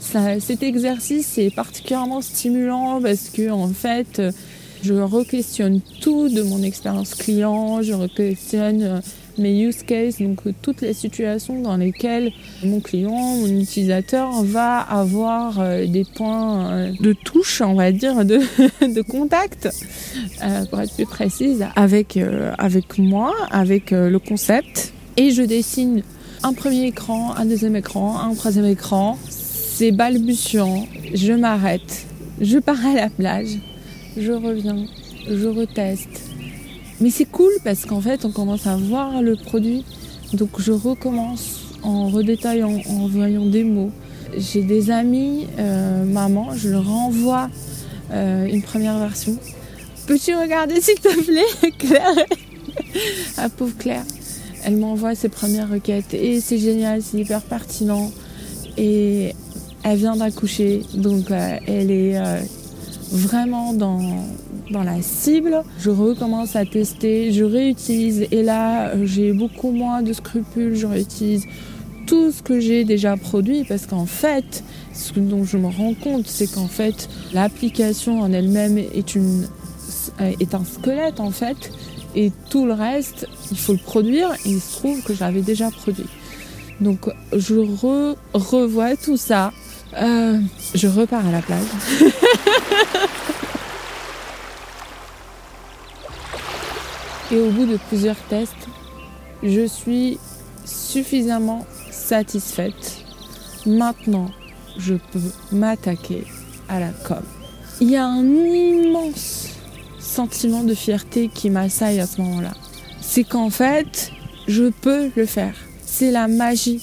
cet 0.40 0.62
exercice 0.62 1.38
est 1.38 1.54
particulièrement 1.54 2.20
stimulant 2.20 3.00
parce 3.00 3.30
que 3.30 3.50
en 3.50 3.68
fait, 3.68 4.20
je 4.84 4.92
re-questionne 4.92 5.80
tout 6.02 6.28
de 6.28 6.42
mon 6.42 6.62
expérience 6.62 7.14
client, 7.14 7.80
je 7.80 7.94
re-questionne 7.94 8.82
euh, 8.82 9.00
mes 9.38 9.58
use 9.62 9.82
cases, 9.82 10.20
donc 10.20 10.40
euh, 10.46 10.52
toutes 10.60 10.82
les 10.82 10.92
situations 10.92 11.62
dans 11.62 11.78
lesquelles 11.78 12.32
mon 12.62 12.80
client, 12.80 13.10
mon 13.10 13.46
utilisateur 13.46 14.42
va 14.42 14.78
avoir 14.78 15.58
euh, 15.58 15.86
des 15.86 16.04
points 16.04 16.90
de 17.00 17.12
touche, 17.14 17.62
on 17.62 17.74
va 17.74 17.92
dire, 17.92 18.26
de, 18.26 18.40
contact, 19.08 19.70
pour 20.68 20.80
être 20.80 20.94
plus 20.94 21.06
précise, 21.06 21.64
avec, 21.76 22.18
avec 22.58 22.98
moi, 22.98 23.34
avec 23.50 23.90
le 23.90 24.18
concept. 24.18 24.92
Et 25.16 25.30
je 25.30 25.42
dessine 25.42 26.02
un 26.42 26.52
premier 26.52 26.84
écran, 26.84 27.34
un 27.36 27.46
deuxième 27.46 27.76
écran, 27.76 28.18
un 28.18 28.34
troisième 28.34 28.66
écran. 28.66 29.18
C'est 29.28 29.92
balbutiant, 29.92 30.86
je 31.14 31.32
m'arrête, 31.32 32.06
je 32.40 32.58
pars 32.58 32.84
à 32.86 32.94
la 32.94 33.08
plage, 33.08 33.58
je 34.16 34.32
reviens, 34.32 34.84
je 35.28 35.46
reteste. 35.46 36.30
Mais 37.00 37.10
c'est 37.10 37.24
cool 37.24 37.52
parce 37.64 37.84
qu'en 37.86 38.00
fait, 38.00 38.24
on 38.24 38.30
commence 38.30 38.66
à 38.66 38.76
voir 38.76 39.22
le 39.22 39.36
produit. 39.36 39.84
Donc 40.32 40.50
je 40.58 40.72
recommence 40.72 41.60
en 41.82 42.08
redétaillant, 42.08 42.80
en 42.88 43.06
voyant 43.08 43.46
des 43.46 43.64
mots. 43.64 43.90
J'ai 44.36 44.62
des 44.62 44.90
amis, 44.90 45.46
euh, 45.58 46.04
maman, 46.04 46.54
je 46.54 46.70
leur 46.70 46.90
envoie 46.90 47.48
euh, 48.10 48.46
une 48.46 48.62
première 48.62 48.98
version. 48.98 49.36
Peux-tu 50.06 50.34
regarder 50.34 50.80
s'il 50.80 50.98
te 50.98 51.22
plaît, 51.24 51.70
Claire? 51.78 52.26
Ah 53.36 53.48
pauvre 53.48 53.76
Claire. 53.78 54.04
Elle 54.64 54.76
m'envoie 54.76 55.14
ses 55.14 55.28
premières 55.28 55.70
requêtes 55.70 56.14
et 56.14 56.40
c'est 56.40 56.58
génial, 56.58 57.02
c'est 57.02 57.18
hyper 57.18 57.42
pertinent. 57.42 58.10
Et 58.76 59.34
elle 59.82 59.98
vient 59.98 60.16
d'accoucher, 60.16 60.82
donc 60.94 61.30
euh, 61.30 61.58
elle 61.66 61.90
est 61.90 62.16
vraiment 63.14 63.72
dans, 63.72 64.00
dans 64.70 64.82
la 64.82 65.00
cible. 65.00 65.62
Je 65.78 65.90
recommence 65.90 66.56
à 66.56 66.64
tester, 66.64 67.32
je 67.32 67.44
réutilise 67.44 68.26
et 68.30 68.42
là 68.42 68.92
j'ai 69.04 69.32
beaucoup 69.32 69.70
moins 69.70 70.02
de 70.02 70.12
scrupules, 70.12 70.74
je 70.74 70.86
réutilise 70.86 71.46
tout 72.06 72.32
ce 72.32 72.42
que 72.42 72.60
j'ai 72.60 72.84
déjà 72.84 73.16
produit 73.16 73.64
parce 73.64 73.86
qu'en 73.86 74.04
fait, 74.04 74.62
ce 74.92 75.18
dont 75.18 75.44
je 75.44 75.56
me 75.56 75.68
rends 75.68 75.94
compte, 75.94 76.26
c'est 76.26 76.48
qu'en 76.52 76.66
fait, 76.66 77.08
l'application 77.32 78.20
en 78.20 78.32
elle-même 78.32 78.76
est, 78.76 79.16
est 80.40 80.54
un 80.54 80.64
squelette 80.64 81.20
en 81.20 81.30
fait 81.30 81.70
et 82.14 82.30
tout 82.50 82.66
le 82.66 82.74
reste, 82.74 83.26
il 83.50 83.56
faut 83.56 83.72
le 83.72 83.78
produire 83.78 84.32
et 84.44 84.50
il 84.50 84.60
se 84.60 84.76
trouve 84.76 85.02
que 85.02 85.14
j'avais 85.14 85.40
déjà 85.40 85.70
produit. 85.70 86.06
Donc 86.80 87.08
je 87.32 87.54
revois 88.34 88.96
tout 88.96 89.16
ça 89.16 89.52
euh, 90.00 90.40
je 90.74 90.88
repars 90.88 91.26
à 91.26 91.30
la 91.30 91.40
plage. 91.40 91.66
Et 97.32 97.38
au 97.38 97.50
bout 97.50 97.66
de 97.66 97.78
plusieurs 97.88 98.16
tests, 98.28 98.68
je 99.42 99.66
suis 99.66 100.18
suffisamment 100.64 101.66
satisfaite. 101.90 103.04
Maintenant, 103.66 104.30
je 104.78 104.94
peux 104.94 105.20
m'attaquer 105.52 106.24
à 106.68 106.80
la 106.80 106.90
com. 106.90 107.22
Il 107.80 107.90
y 107.90 107.96
a 107.96 108.06
un 108.06 108.24
immense 108.24 109.48
sentiment 109.98 110.64
de 110.64 110.74
fierté 110.74 111.28
qui 111.28 111.50
m'assaille 111.50 112.00
à 112.00 112.06
ce 112.06 112.20
moment-là. 112.20 112.52
C'est 113.00 113.24
qu'en 113.24 113.50
fait, 113.50 114.12
je 114.46 114.70
peux 114.70 115.10
le 115.16 115.26
faire. 115.26 115.54
C'est 115.84 116.10
la 116.10 116.28
magie 116.28 116.82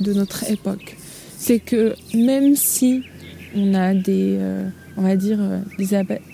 de 0.00 0.12
notre 0.12 0.50
époque 0.50 0.96
c'est 1.40 1.58
que 1.58 1.94
même 2.14 2.54
si 2.54 3.02
on 3.56 3.72
a 3.72 3.94
des, 3.94 4.36
euh, 4.38 4.68
on 4.98 5.02
va 5.02 5.16
dire, 5.16 5.38
euh, 5.40 5.60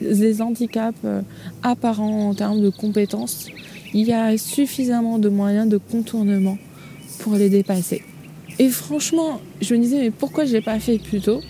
des, 0.00 0.42
handicaps 0.42 0.98
euh, 1.04 1.22
apparents 1.62 2.30
en 2.30 2.34
termes 2.34 2.60
de 2.60 2.70
compétences, 2.70 3.46
il 3.94 4.08
y 4.08 4.12
a 4.12 4.36
suffisamment 4.36 5.20
de 5.20 5.28
moyens 5.28 5.68
de 5.68 5.78
contournement 5.78 6.58
pour 7.20 7.36
les 7.36 7.48
dépasser. 7.48 8.02
Et 8.58 8.68
franchement, 8.68 9.40
je 9.60 9.76
me 9.76 9.80
disais, 9.80 10.00
mais 10.00 10.10
pourquoi 10.10 10.44
je 10.44 10.52
l'ai 10.52 10.60
pas 10.60 10.80
fait 10.80 10.98
plus 10.98 11.20
tôt? 11.20 11.40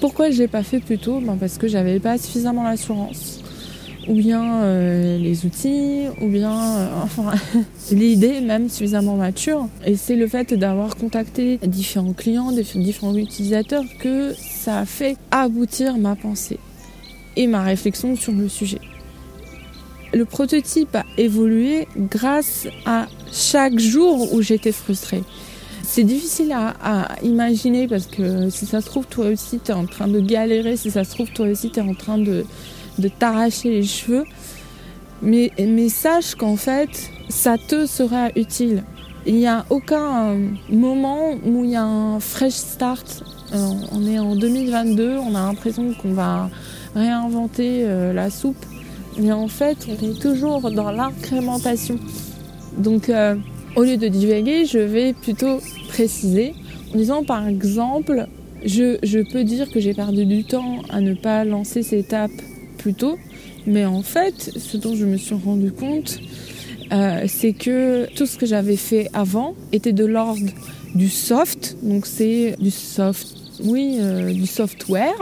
Pourquoi 0.00 0.32
je 0.32 0.38
l'ai 0.38 0.48
pas 0.48 0.64
fait 0.64 0.80
plus 0.80 0.98
tôt? 0.98 1.20
Ben 1.20 1.36
Parce 1.38 1.58
que 1.58 1.68
j'avais 1.68 2.00
pas 2.00 2.18
suffisamment 2.18 2.64
l'assurance 2.64 3.41
ou 4.08 4.14
bien 4.14 4.62
euh, 4.62 5.18
les 5.18 5.46
outils, 5.46 6.04
ou 6.20 6.28
bien 6.28 6.78
euh, 6.78 6.88
l'idée 7.90 8.40
même 8.42 8.68
suffisamment 8.68 9.16
mature. 9.16 9.68
Et 9.86 9.96
c'est 9.96 10.16
le 10.16 10.26
fait 10.26 10.54
d'avoir 10.54 10.96
contacté 10.96 11.58
différents 11.62 12.12
clients, 12.12 12.52
différents 12.52 13.14
utilisateurs 13.14 13.84
que 13.98 14.34
ça 14.34 14.80
a 14.80 14.84
fait 14.86 15.16
aboutir 15.30 15.96
ma 15.98 16.16
pensée 16.16 16.58
et 17.36 17.46
ma 17.46 17.62
réflexion 17.62 18.16
sur 18.16 18.32
le 18.32 18.48
sujet. 18.48 18.80
Le 20.12 20.24
prototype 20.26 20.94
a 20.94 21.04
évolué 21.16 21.88
grâce 21.96 22.66
à 22.84 23.06
chaque 23.32 23.78
jour 23.78 24.34
où 24.34 24.42
j'étais 24.42 24.72
frustrée. 24.72 25.22
C'est 25.84 26.04
difficile 26.04 26.52
à, 26.52 26.74
à, 26.82 27.22
imaginer 27.22 27.88
parce 27.88 28.06
que 28.06 28.50
si 28.50 28.66
ça 28.66 28.80
se 28.80 28.86
trouve, 28.86 29.06
toi 29.06 29.26
aussi, 29.26 29.58
tu 29.58 29.72
es 29.72 29.74
en 29.74 29.86
train 29.86 30.08
de 30.08 30.20
galérer, 30.20 30.76
si 30.76 30.90
ça 30.90 31.04
se 31.04 31.10
trouve, 31.10 31.30
toi 31.32 31.46
aussi, 31.46 31.70
tu 31.70 31.80
es 31.80 31.82
en 31.82 31.94
train 31.94 32.18
de, 32.18 32.44
de 32.98 33.08
t'arracher 33.08 33.70
les 33.70 33.82
cheveux. 33.82 34.24
Mais, 35.22 35.52
mais 35.58 35.88
sache 35.88 36.34
qu'en 36.34 36.56
fait, 36.56 37.10
ça 37.28 37.56
te 37.56 37.86
sera 37.86 38.30
utile. 38.36 38.82
Il 39.24 39.36
n'y 39.36 39.46
a 39.46 39.64
aucun 39.70 40.30
euh, 40.30 40.48
moment 40.68 41.34
où 41.44 41.64
il 41.64 41.70
y 41.70 41.76
a 41.76 41.84
un 41.84 42.18
fresh 42.18 42.54
start. 42.54 43.22
Euh, 43.54 43.68
on 43.92 44.04
est 44.06 44.18
en 44.18 44.34
2022, 44.34 45.16
on 45.18 45.34
a 45.36 45.46
l'impression 45.46 45.94
qu'on 45.94 46.12
va 46.12 46.50
réinventer 46.96 47.84
euh, 47.84 48.12
la 48.12 48.30
soupe. 48.30 48.64
Mais 49.18 49.30
en 49.30 49.46
fait, 49.46 49.86
on 49.88 50.10
est 50.10 50.20
toujours 50.20 50.70
dans 50.72 50.90
l'incrémentation. 50.90 51.98
Donc, 52.78 53.12
au 53.76 53.82
lieu 53.82 53.98
de 53.98 54.08
divaguer, 54.08 54.64
je 54.64 54.78
vais 54.78 55.12
plutôt 55.12 55.60
préciser 55.88 56.54
en 56.94 56.96
disant 56.96 57.22
par 57.22 57.46
exemple, 57.46 58.26
je, 58.64 58.96
je 59.02 59.18
peux 59.18 59.44
dire 59.44 59.70
que 59.70 59.80
j'ai 59.80 59.92
perdu 59.92 60.24
du 60.24 60.44
temps 60.44 60.78
à 60.88 61.02
ne 61.02 61.12
pas 61.12 61.44
lancer 61.44 61.82
cette 61.82 62.14
étape 62.90 62.96
tôt. 62.98 63.18
Mais 63.66 63.84
en 63.84 64.02
fait, 64.02 64.50
ce 64.56 64.76
dont 64.76 64.94
je 64.96 65.04
me 65.04 65.16
suis 65.16 65.34
rendu 65.34 65.70
compte, 65.70 66.18
euh, 66.92 67.24
c'est 67.28 67.52
que 67.52 68.06
tout 68.14 68.26
ce 68.26 68.36
que 68.36 68.46
j'avais 68.46 68.76
fait 68.76 69.08
avant 69.12 69.54
était 69.72 69.92
de 69.92 70.04
l'ordre 70.04 70.50
du 70.94 71.08
soft, 71.08 71.76
donc 71.82 72.06
c'est 72.06 72.56
du 72.58 72.70
soft 72.70 73.28
oui, 73.64 73.98
euh, 74.00 74.32
du 74.32 74.46
software, 74.46 75.14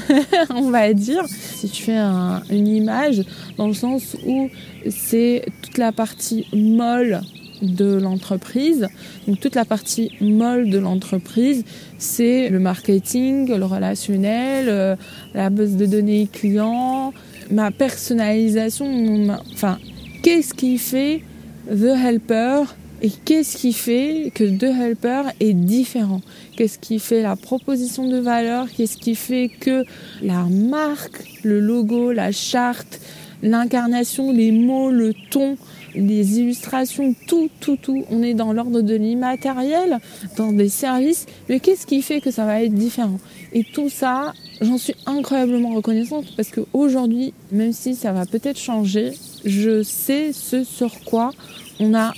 on 0.50 0.70
va 0.70 0.92
dire. 0.92 1.24
Si 1.26 1.68
tu 1.68 1.84
fais 1.84 1.98
une 1.98 2.68
image, 2.68 3.24
dans 3.56 3.66
le 3.66 3.74
sens 3.74 4.16
où 4.24 4.48
c'est 4.88 5.44
toute 5.62 5.78
la 5.78 5.90
partie 5.90 6.46
molle 6.52 7.22
de 7.62 7.94
l'entreprise. 7.94 8.88
Donc 9.26 9.40
toute 9.40 9.54
la 9.54 9.64
partie 9.64 10.12
molle 10.20 10.70
de 10.70 10.78
l'entreprise, 10.78 11.64
c'est 11.98 12.48
le 12.48 12.58
marketing, 12.58 13.54
le 13.54 13.64
relationnel, 13.64 14.66
euh, 14.68 14.96
la 15.34 15.50
base 15.50 15.76
de 15.76 15.86
données 15.86 16.28
client, 16.32 17.12
ma 17.50 17.70
personnalisation, 17.70 19.28
enfin, 19.52 19.78
qu'est-ce 20.22 20.54
qui 20.54 20.78
fait 20.78 21.22
The 21.70 21.94
Helper 22.04 22.64
et 23.00 23.10
qu'est-ce 23.10 23.56
qui 23.56 23.72
fait 23.72 24.32
que 24.34 24.44
The 24.44 24.64
Helper 24.64 25.22
est 25.38 25.52
différent? 25.52 26.20
Qu'est-ce 26.56 26.78
qui 26.78 26.98
fait 26.98 27.22
la 27.22 27.36
proposition 27.36 28.08
de 28.08 28.18
valeur? 28.18 28.66
Qu'est-ce 28.76 28.96
qui 28.96 29.14
fait 29.14 29.48
que 29.48 29.84
la 30.20 30.44
marque, 30.44 31.22
le 31.44 31.60
logo, 31.60 32.10
la 32.10 32.32
charte, 32.32 33.00
l'incarnation, 33.42 34.32
les 34.32 34.50
mots, 34.50 34.90
le 34.90 35.14
ton, 35.30 35.56
les 35.94 36.38
illustrations, 36.40 37.14
tout, 37.26 37.50
tout, 37.60 37.76
tout. 37.76 38.04
On 38.10 38.22
est 38.22 38.34
dans 38.34 38.52
l'ordre 38.52 38.80
de 38.80 38.94
l'immatériel, 38.94 39.98
dans 40.36 40.52
des 40.52 40.68
services. 40.68 41.26
Mais 41.48 41.60
qu'est-ce 41.60 41.86
qui 41.86 42.02
fait 42.02 42.20
que 42.20 42.30
ça 42.30 42.44
va 42.44 42.62
être 42.62 42.74
différent? 42.74 43.18
Et 43.52 43.64
tout 43.64 43.88
ça, 43.88 44.34
j'en 44.60 44.78
suis 44.78 44.94
incroyablement 45.06 45.74
reconnaissante 45.74 46.26
parce 46.36 46.50
qu'aujourd'hui, 46.50 47.32
même 47.52 47.72
si 47.72 47.94
ça 47.94 48.12
va 48.12 48.26
peut-être 48.26 48.58
changer, 48.58 49.12
je 49.44 49.82
sais 49.82 50.32
ce 50.32 50.64
sur 50.64 51.00
quoi 51.04 51.32
on 51.80 51.94
a 51.94 52.12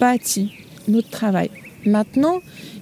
bâti 0.00 0.50
notre 0.88 1.08
travail. 1.08 1.50
Maintenant, 1.86 2.40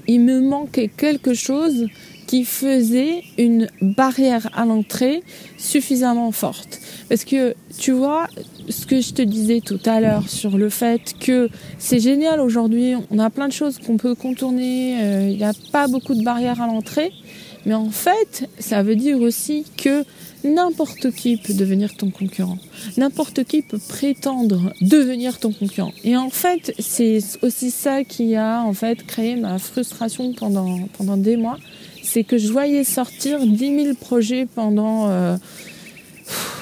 il 0.09 0.21
me 0.21 0.41
manquait 0.41 0.89
quelque 0.89 1.35
chose 1.35 1.87
qui 2.33 2.47
faisait 2.47 3.25
une 3.37 3.69
barrière 3.83 4.49
à 4.55 4.65
l'entrée 4.65 5.23
suffisamment 5.59 6.33
forte. 6.33 6.81
Parce 7.11 7.27
que 7.27 7.55
tu 7.79 7.93
vois, 7.93 8.27
ce 8.71 8.87
que 8.87 9.03
je 9.03 9.13
te 9.13 9.21
disais 9.21 9.61
tout 9.61 9.79
à 9.85 10.01
l'heure 10.01 10.31
sur 10.31 10.57
le 10.57 10.71
fait 10.71 11.15
que 11.21 11.51
c'est 11.79 12.01
génial 12.01 12.41
aujourd'hui, 12.41 12.95
on 13.11 13.19
a 13.19 13.29
plein 13.29 13.49
de 13.49 13.53
choses 13.53 13.79
qu'on 13.79 13.99
peut 13.99 14.15
contourner, 14.15 14.97
euh, 15.03 15.29
il 15.29 15.37
n'y 15.37 15.45
a 15.45 15.53
pas 15.73 15.89
beaucoup 15.89 16.15
de 16.15 16.25
barrières 16.25 16.63
à 16.63 16.67
l'entrée, 16.67 17.13
mais 17.67 17.75
en 17.75 17.91
fait, 17.91 18.49
ça 18.59 18.83
veut 18.83 18.97
dire 18.97 19.21
aussi 19.21 19.67
que 19.77 20.03
n'importe 20.43 21.11
qui 21.11 21.37
peut 21.37 21.53
devenir 21.53 21.95
ton 21.95 22.11
concurrent. 22.11 22.57
N'importe 22.97 23.45
qui 23.45 23.61
peut 23.61 23.79
prétendre 23.79 24.73
devenir 24.81 25.39
ton 25.39 25.53
concurrent. 25.53 25.93
Et 26.03 26.17
en 26.17 26.31
fait, 26.31 26.75
c'est 26.79 27.19
aussi 27.43 27.71
ça 27.71 28.05
qui 28.05 28.37
a 28.37 28.63
en 28.63 28.73
fait 28.73 29.07
créé 29.07 29.37
ma 29.37 29.59
frustration 29.59 30.33
pendant, 30.33 30.89
pendant 30.97 31.19
des 31.19 31.37
mois. 31.37 31.59
C'est 32.03 32.25
que 32.25 32.39
je 32.39 32.51
voyais 32.51 32.85
sortir 32.85 33.47
10 33.47 33.85
000 33.85 33.95
projets 33.95 34.47
pendant, 34.47 35.09
euh, 35.09 35.37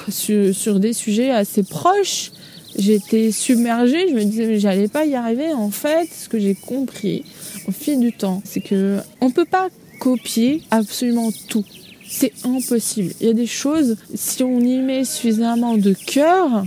sur, 0.09 0.79
des 0.79 0.93
sujets 0.93 1.31
assez 1.31 1.63
proches. 1.63 2.31
J'étais 2.77 3.31
submergée, 3.31 4.07
je 4.09 4.13
me 4.13 4.23
disais 4.23 4.45
mais 4.45 4.59
j'allais 4.59 4.87
pas 4.87 5.05
y 5.05 5.15
arriver. 5.15 5.53
En 5.53 5.71
fait, 5.71 6.07
ce 6.13 6.29
que 6.29 6.39
j'ai 6.39 6.55
compris 6.55 7.25
au 7.67 7.71
fil 7.71 7.99
du 7.99 8.13
temps, 8.13 8.41
c'est 8.45 8.61
que 8.61 8.99
on 9.19 9.29
peut 9.29 9.45
pas 9.45 9.67
copier 9.99 10.61
absolument 10.71 11.31
tout 11.49 11.65
c'est 12.11 12.33
impossible. 12.43 13.13
Il 13.21 13.27
y 13.27 13.29
a 13.29 13.33
des 13.33 13.47
choses, 13.47 13.95
si 14.13 14.43
on 14.43 14.59
y 14.59 14.79
met 14.79 15.05
suffisamment 15.05 15.77
de 15.77 15.93
cœur, 15.93 16.65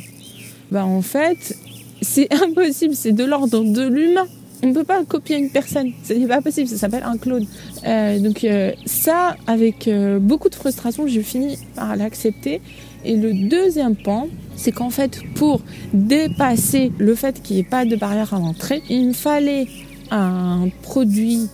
bah 0.71 0.87
en 0.87 1.03
fait, 1.03 1.57
c'est 2.01 2.33
impossible, 2.43 2.95
c'est 2.95 3.13
de 3.13 3.25
l'ordre 3.25 3.63
de 3.63 3.87
l'humain. 3.87 4.27
On 4.65 4.69
ne 4.69 4.73
peut 4.73 4.85
pas 4.85 5.05
copier 5.05 5.37
une 5.37 5.51
personne, 5.51 5.93
ce 6.05 6.15
n'est 6.15 6.27
pas 6.27 6.41
possible, 6.41 6.67
ça 6.69 6.79
s'appelle 6.79 7.03
un 7.05 7.19
clone. 7.19 7.47
Euh, 7.87 8.19
donc 8.19 8.45
euh, 8.45 8.73
ça, 8.87 9.37
avec 9.47 9.89
euh, 9.89 10.19
beaucoup 10.19 10.49
de 10.49 10.55
frustration, 10.55 11.07
j'ai 11.07 11.23
fini 11.23 11.59
par 11.77 11.95
l'accepter. 11.97 12.63
Et 13.05 13.15
le 13.15 13.35
deuxième 13.51 13.95
pan, 13.95 14.27
c'est 14.57 14.73
qu'en 14.73 14.89
fait, 14.89 15.21
pour 15.35 15.61
dépasser 15.93 16.93
le 16.97 17.15
fait 17.15 17.43
qu'il 17.43 17.57
n'y 17.57 17.61
ait 17.61 17.67
pas 17.67 17.85
de 17.85 17.95
barrière 17.95 18.33
à 18.33 18.39
l'entrée, 18.39 18.83
il 18.89 19.09
me 19.09 19.13
fallait 19.13 19.67
un 20.11 20.71
produit 20.81 21.51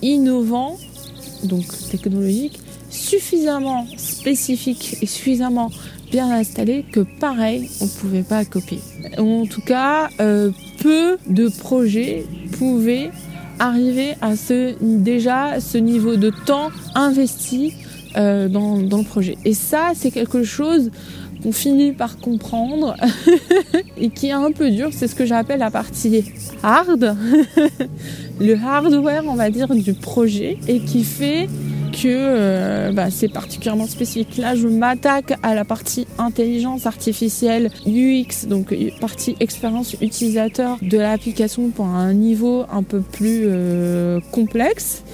innovant, 0.00 0.78
donc 1.42 1.64
technologique, 1.90 2.60
suffisamment 2.88 3.84
spécifique 3.96 4.98
et 5.02 5.06
suffisamment 5.06 5.72
bien 6.12 6.30
installé 6.30 6.84
que 6.92 7.00
pareil, 7.00 7.68
on 7.80 7.86
ne 7.86 7.90
pouvait 7.90 8.22
pas 8.22 8.44
copier. 8.44 8.78
En 9.18 9.44
tout 9.46 9.62
cas, 9.62 10.08
peu 10.84 11.16
de 11.26 11.48
projets 11.48 12.26
pouvaient 12.58 13.10
arriver 13.58 14.16
à 14.20 14.36
ce 14.36 14.74
déjà 14.80 15.58
ce 15.58 15.78
niveau 15.78 16.16
de 16.16 16.30
temps 16.44 16.68
investi 16.94 17.72
euh, 18.18 18.48
dans, 18.48 18.76
dans, 18.76 18.98
le 18.98 19.04
projet. 19.04 19.38
Et 19.46 19.54
ça, 19.54 19.92
c'est 19.94 20.10
quelque 20.10 20.44
chose 20.44 20.90
qu'on 21.42 21.52
finit 21.52 21.92
par 21.92 22.18
comprendre 22.18 22.96
et 23.96 24.10
qui 24.10 24.28
est 24.28 24.32
un 24.32 24.52
peu 24.52 24.70
dur. 24.70 24.90
C'est 24.92 25.08
ce 25.08 25.14
que 25.14 25.24
j'appelle 25.24 25.60
la 25.60 25.70
partie 25.70 26.22
hard, 26.62 27.16
le 28.40 28.54
hardware, 28.54 29.24
on 29.26 29.34
va 29.34 29.48
dire, 29.48 29.74
du 29.74 29.94
projet 29.94 30.58
et 30.68 30.80
qui 30.80 31.02
fait 31.02 31.48
que 31.94 32.08
euh, 32.08 32.92
bah, 32.92 33.10
c'est 33.10 33.28
particulièrement 33.28 33.86
spécifique. 33.86 34.36
Là, 34.36 34.54
je 34.54 34.68
m'attaque 34.68 35.38
à 35.42 35.54
la 35.54 35.64
partie 35.64 36.06
intelligence 36.18 36.86
artificielle 36.86 37.70
UX, 37.86 38.46
donc 38.46 38.74
partie 39.00 39.36
expérience 39.40 39.94
utilisateur 40.00 40.78
de 40.82 40.98
l'application 40.98 41.70
pour 41.70 41.86
un 41.86 42.12
niveau 42.12 42.64
un 42.70 42.82
peu 42.82 43.00
plus 43.00 43.44
euh, 43.46 44.20
complexe. 44.32 45.04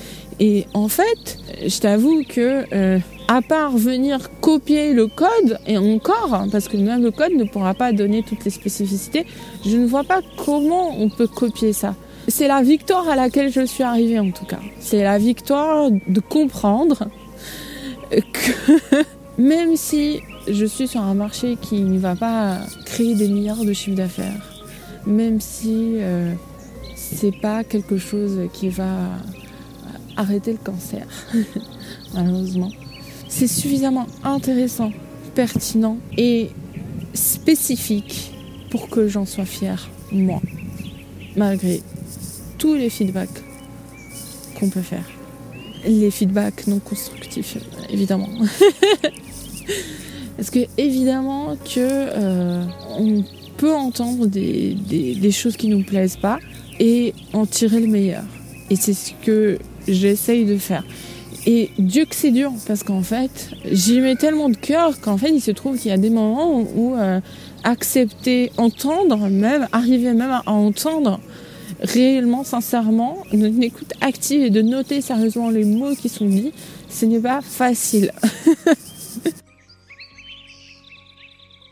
Et 0.41 0.67
en 0.73 0.89
fait, 0.89 1.39
je 1.67 1.79
t'avoue 1.81 2.23
que 2.27 2.65
euh, 2.73 2.99
à 3.29 3.43
part 3.43 3.77
venir 3.77 4.31
copier 4.41 4.95
le 4.95 5.07
code, 5.07 5.59
et 5.67 5.77
encore, 5.77 6.33
hein, 6.33 6.49
parce 6.51 6.67
que 6.67 6.79
même 6.79 7.03
le 7.03 7.11
code 7.11 7.33
ne 7.33 7.45
pourra 7.45 7.75
pas 7.75 7.93
donner 7.93 8.23
toutes 8.23 8.45
les 8.45 8.51
spécificités, 8.51 9.27
je 9.67 9.77
ne 9.77 9.87
vois 9.87 10.05
pas 10.05 10.21
comment 10.37 10.99
on 10.99 11.11
peut 11.11 11.27
copier 11.27 11.75
ça. 11.75 11.95
C'est 12.31 12.49
la 12.49 12.63
victoire 12.63 13.09
à 13.09 13.17
laquelle 13.17 13.53
je 13.53 13.67
suis 13.67 13.83
arrivée 13.83 14.19
en 14.19 14.31
tout 14.31 14.47
cas. 14.47 14.61
C'est 14.79 15.03
la 15.03 15.19
victoire 15.19 15.91
de 15.91 16.21
comprendre 16.21 17.09
que 18.11 19.03
même 19.39 19.77
si 19.77 20.21
je 20.49 20.65
suis 20.65 20.87
sur 20.87 21.01
un 21.01 21.15
marché 21.15 21.57
qui 21.61 21.81
ne 21.83 21.99
va 21.99 22.15
pas 22.15 22.59
créer 22.85 23.15
des 23.15 23.29
milliards 23.29 23.65
de 23.65 23.73
chiffres 23.73 23.97
d'affaires, 23.97 24.63
même 25.07 25.41
si 25.41 25.97
euh, 25.97 26.33
c'est 26.95 27.37
pas 27.41 27.65
quelque 27.65 27.99
chose 27.99 28.49
qui 28.53 28.69
va 28.69 29.09
arrêter 30.17 30.53
le 30.53 30.59
cancer, 30.59 31.07
malheureusement, 32.15 32.71
c'est 33.29 33.49
suffisamment 33.49 34.07
intéressant, 34.23 34.93
pertinent 35.35 35.99
et 36.17 36.51
spécifique 37.13 38.33
pour 38.71 38.89
que 38.89 39.09
j'en 39.09 39.27
sois 39.27 39.45
fière, 39.45 39.89
moi, 40.13 40.41
malgré 41.37 41.83
tous 42.61 42.75
les 42.75 42.91
feedbacks 42.91 43.43
qu'on 44.59 44.69
peut 44.69 44.83
faire. 44.83 45.05
Les 45.85 46.11
feedbacks 46.11 46.67
non 46.67 46.79
constructifs, 46.79 47.57
évidemment. 47.91 48.29
Parce 50.37 50.51
que 50.51 50.61
évidemment 50.79 51.57
que 51.57 51.79
euh, 51.79 52.63
on 52.99 53.25
peut 53.57 53.75
entendre 53.75 54.27
des, 54.27 55.33
choses 55.33 55.57
qui 55.57 55.69
nous 55.69 55.83
plaisent 55.83 56.19
pas 56.19 56.39
et 56.79 57.15
en 57.33 57.47
tirer 57.47 57.81
le 57.81 57.89
meilleur. 57.89 58.23
Et 58.69 58.77
c'est 58.77 58.95
ce 58.95 59.13
que 59.23 59.59
j'essaye 59.89 60.45
de 60.45 60.57
faire. 60.57 60.85
Et 61.47 61.71
Dieu 61.79 62.05
que 62.05 62.15
c'est 62.15 62.31
dur, 62.31 62.53
parce 62.67 62.83
qu'en 62.83 63.03
fait, 63.03 63.51
j'y 63.71 64.01
mets 64.01 64.17
tellement 64.17 64.51
de 64.51 64.57
cœur 64.57 65.01
qu'en 65.01 65.17
fait, 65.17 65.31
il 65.31 65.41
se 65.41 65.51
trouve 65.51 65.79
qu'il 65.79 65.91
y 65.91 65.95
a 65.95 65.99
des 65.99 66.11
moments 66.11 66.61
où 66.61 66.95
euh, 66.97 67.21
accepter, 67.65 68.53
entendre 68.59 69.29
même, 69.29 69.67
arriver 69.73 70.13
même 70.13 70.31
à 70.31 70.51
entendre 70.51 71.21
réellement, 71.81 72.45
sincèrement, 72.45 73.19
une 73.33 73.63
écoute 73.63 73.93
active 74.01 74.43
et 74.43 74.51
de 74.51 74.63
noter 74.63 75.01
sérieusement 75.01 75.51
les 75.51 75.65
mots 75.65 75.95
qui 75.95 76.09
sont 76.09 76.27
dits, 76.27 76.53
ce 76.89 77.07
n'est 77.07 77.21
pas 77.21 77.41
facile. 77.41 78.13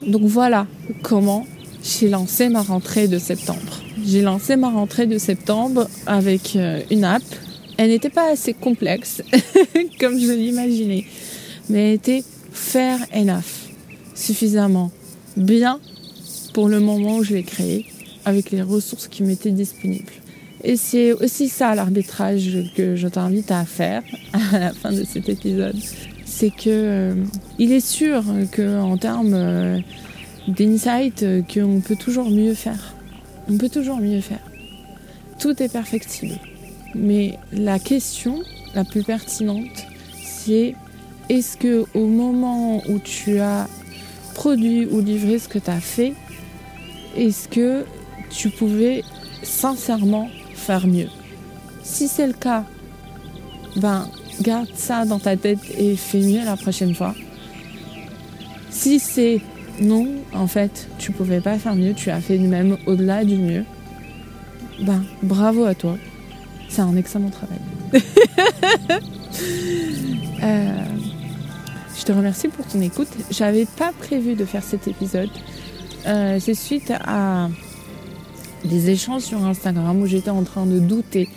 Donc 0.06 0.22
voilà 0.22 0.66
comment 1.02 1.46
j'ai 1.82 2.08
lancé 2.08 2.48
ma 2.48 2.62
rentrée 2.62 3.08
de 3.08 3.18
septembre. 3.18 3.82
J'ai 4.04 4.22
lancé 4.22 4.56
ma 4.56 4.70
rentrée 4.70 5.06
de 5.06 5.18
septembre 5.18 5.88
avec 6.06 6.56
euh, 6.56 6.80
une 6.90 7.04
app. 7.04 7.22
Elle 7.76 7.90
n'était 7.90 8.10
pas 8.10 8.30
assez 8.30 8.54
complexe 8.54 9.22
comme 10.00 10.18
je 10.18 10.32
l'imaginais, 10.32 11.04
mais 11.68 11.88
elle 11.88 11.94
était 11.94 12.24
fair 12.52 12.98
enough, 13.14 13.68
suffisamment 14.14 14.90
bien 15.36 15.78
pour 16.54 16.68
le 16.68 16.80
moment 16.80 17.18
où 17.18 17.22
je 17.22 17.34
l'ai 17.34 17.42
créée 17.44 17.86
avec 18.28 18.50
les 18.50 18.62
ressources 18.62 19.08
qui 19.08 19.22
m'étaient 19.22 19.50
disponibles. 19.50 20.12
Et 20.64 20.76
c'est 20.76 21.12
aussi 21.12 21.48
ça 21.48 21.74
l'arbitrage 21.74 22.50
que 22.76 22.94
je 22.96 23.08
t'invite 23.08 23.50
à 23.50 23.64
faire 23.64 24.02
à 24.52 24.58
la 24.58 24.72
fin 24.72 24.92
de 24.92 25.04
cet 25.04 25.28
épisode. 25.28 25.76
C'est 26.24 26.50
que 26.50 26.68
euh, 26.68 27.14
il 27.58 27.72
est 27.72 27.86
sûr 27.86 28.22
qu'en 28.54 28.96
termes 28.96 29.34
euh, 29.34 29.78
d'insight, 30.46 31.24
qu'on 31.52 31.80
peut 31.80 31.96
toujours 31.96 32.30
mieux 32.30 32.54
faire. 32.54 32.94
On 33.48 33.56
peut 33.56 33.70
toujours 33.70 33.98
mieux 33.98 34.20
faire. 34.20 34.42
Tout 35.38 35.62
est 35.62 35.72
perfectible. 35.72 36.34
Mais 36.94 37.38
la 37.52 37.78
question 37.78 38.42
la 38.74 38.84
plus 38.84 39.02
pertinente, 39.02 39.86
c'est 40.22 40.74
est-ce 41.28 41.56
que 41.56 41.84
au 41.94 42.06
moment 42.06 42.82
où 42.88 42.98
tu 42.98 43.38
as 43.38 43.68
produit 44.34 44.86
ou 44.86 45.00
livré 45.00 45.38
ce 45.38 45.48
que 45.48 45.58
tu 45.58 45.70
as 45.70 45.80
fait, 45.80 46.12
est-ce 47.16 47.48
que 47.48 47.84
tu 48.30 48.50
pouvais 48.50 49.02
sincèrement 49.42 50.28
faire 50.54 50.86
mieux 50.86 51.08
Si 51.82 52.08
c'est 52.08 52.26
le 52.26 52.32
cas, 52.32 52.64
ben 53.76 54.08
garde 54.42 54.68
ça 54.74 55.04
dans 55.04 55.18
ta 55.18 55.36
tête 55.36 55.58
et 55.76 55.96
fais 55.96 56.20
mieux 56.20 56.44
la 56.44 56.56
prochaine 56.56 56.94
fois. 56.94 57.14
Si 58.70 59.00
c'est 59.00 59.40
non, 59.80 60.08
en 60.34 60.46
fait, 60.46 60.88
tu 60.98 61.12
pouvais 61.12 61.40
pas 61.40 61.58
faire 61.58 61.74
mieux, 61.74 61.94
tu 61.94 62.10
as 62.10 62.20
fait 62.20 62.38
même 62.38 62.76
au-delà 62.86 63.24
du 63.24 63.36
mieux, 63.36 63.64
ben 64.80 65.02
bravo 65.22 65.64
à 65.64 65.74
toi. 65.74 65.96
C'est 66.68 66.82
un 66.82 66.96
excellent 66.96 67.30
travail. 67.30 67.58
Euh, 70.40 70.84
je 71.98 72.04
te 72.04 72.12
remercie 72.12 72.46
pour 72.46 72.64
ton 72.64 72.80
écoute. 72.80 73.08
J'avais 73.30 73.66
pas 73.66 73.92
prévu 73.92 74.34
de 74.36 74.44
faire 74.44 74.62
cet 74.62 74.86
épisode. 74.86 75.30
Euh, 76.06 76.38
c'est 76.40 76.54
suite 76.54 76.92
à 77.04 77.48
des 78.64 78.90
échanges 78.90 79.22
sur 79.22 79.44
Instagram 79.44 80.00
où 80.00 80.06
j'étais 80.06 80.30
en 80.30 80.42
train 80.42 80.66
de 80.66 80.78
douter 80.78 81.28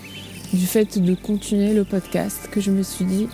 du 0.53 0.65
fait 0.65 0.99
de 0.99 1.15
continuer 1.15 1.73
le 1.73 1.83
podcast 1.83 2.49
que 2.51 2.59
je 2.59 2.71
me 2.71 2.83
suis 2.83 3.05
dit 3.05 3.27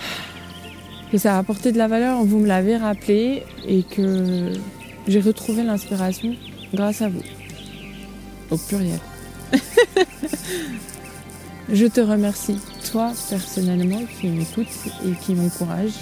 que 1.12 1.18
ça 1.18 1.36
a 1.36 1.38
apporté 1.38 1.72
de 1.72 1.78
la 1.78 1.88
valeur, 1.88 2.24
vous 2.24 2.38
me 2.38 2.46
l'avez 2.46 2.76
rappelé 2.76 3.42
et 3.66 3.82
que 3.82 4.52
j'ai 5.06 5.20
retrouvé 5.20 5.62
l'inspiration 5.62 6.34
grâce 6.72 7.02
à 7.02 7.08
vous. 7.08 7.22
Au 8.50 8.56
pluriel. 8.56 9.00
je 11.72 11.86
te 11.86 12.00
remercie, 12.00 12.58
toi 12.90 13.12
personnellement, 13.28 14.02
qui 14.20 14.28
m'écoute 14.28 14.66
et 15.04 15.12
qui 15.24 15.34
m'encourage 15.34 15.94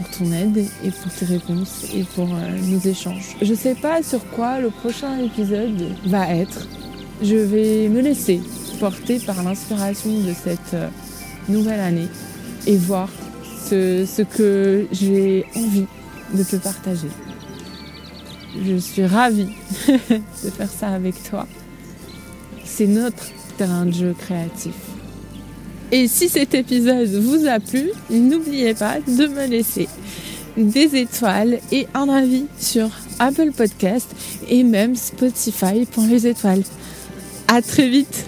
pour 0.00 0.18
ton 0.18 0.32
aide 0.32 0.64
et 0.82 0.90
pour 0.90 1.12
tes 1.12 1.26
réponses 1.26 1.86
et 1.94 2.04
pour 2.04 2.28
euh, 2.34 2.58
nos 2.62 2.78
échanges. 2.78 3.36
Je 3.42 3.52
sais 3.52 3.74
pas 3.74 4.02
sur 4.02 4.24
quoi 4.30 4.58
le 4.58 4.70
prochain 4.70 5.18
épisode 5.18 5.94
va 6.06 6.34
être. 6.34 6.66
Je 7.22 7.36
vais 7.36 7.88
me 7.88 8.00
laisser 8.00 8.40
porter 8.78 9.18
par 9.18 9.42
l'inspiration 9.42 10.10
de 10.10 10.32
cette 10.32 10.74
euh, 10.74 10.88
nouvelle 11.48 11.80
année 11.80 12.08
et 12.66 12.76
voir 12.76 13.10
ce, 13.68 14.06
ce 14.06 14.22
que 14.22 14.86
j'ai 14.90 15.44
envie 15.54 15.86
de 16.34 16.42
te 16.42 16.56
partager. 16.56 17.08
Je 18.64 18.76
suis 18.76 19.04
ravie 19.04 19.50
de 19.88 20.50
faire 20.50 20.70
ça 20.70 20.88
avec 20.88 21.22
toi. 21.28 21.46
C'est 22.64 22.86
notre 22.86 23.26
terrain 23.58 23.84
de 23.84 23.92
jeu 23.92 24.14
créatif. 24.18 24.74
Et 25.92 26.06
si 26.06 26.28
cet 26.28 26.54
épisode 26.54 27.08
vous 27.08 27.46
a 27.46 27.58
plu, 27.58 27.90
n'oubliez 28.10 28.74
pas 28.74 28.98
de 29.00 29.26
me 29.26 29.46
laisser 29.46 29.88
des 30.56 30.96
étoiles 30.96 31.58
et 31.72 31.86
un 31.94 32.08
avis 32.08 32.46
sur 32.58 32.88
Apple 33.18 33.50
Podcast 33.52 34.08
et 34.48 34.62
même 34.62 34.94
Spotify 34.94 35.86
pour 35.90 36.04
les 36.04 36.26
étoiles. 36.26 36.62
À 37.48 37.62
très 37.62 37.88
vite! 37.88 38.24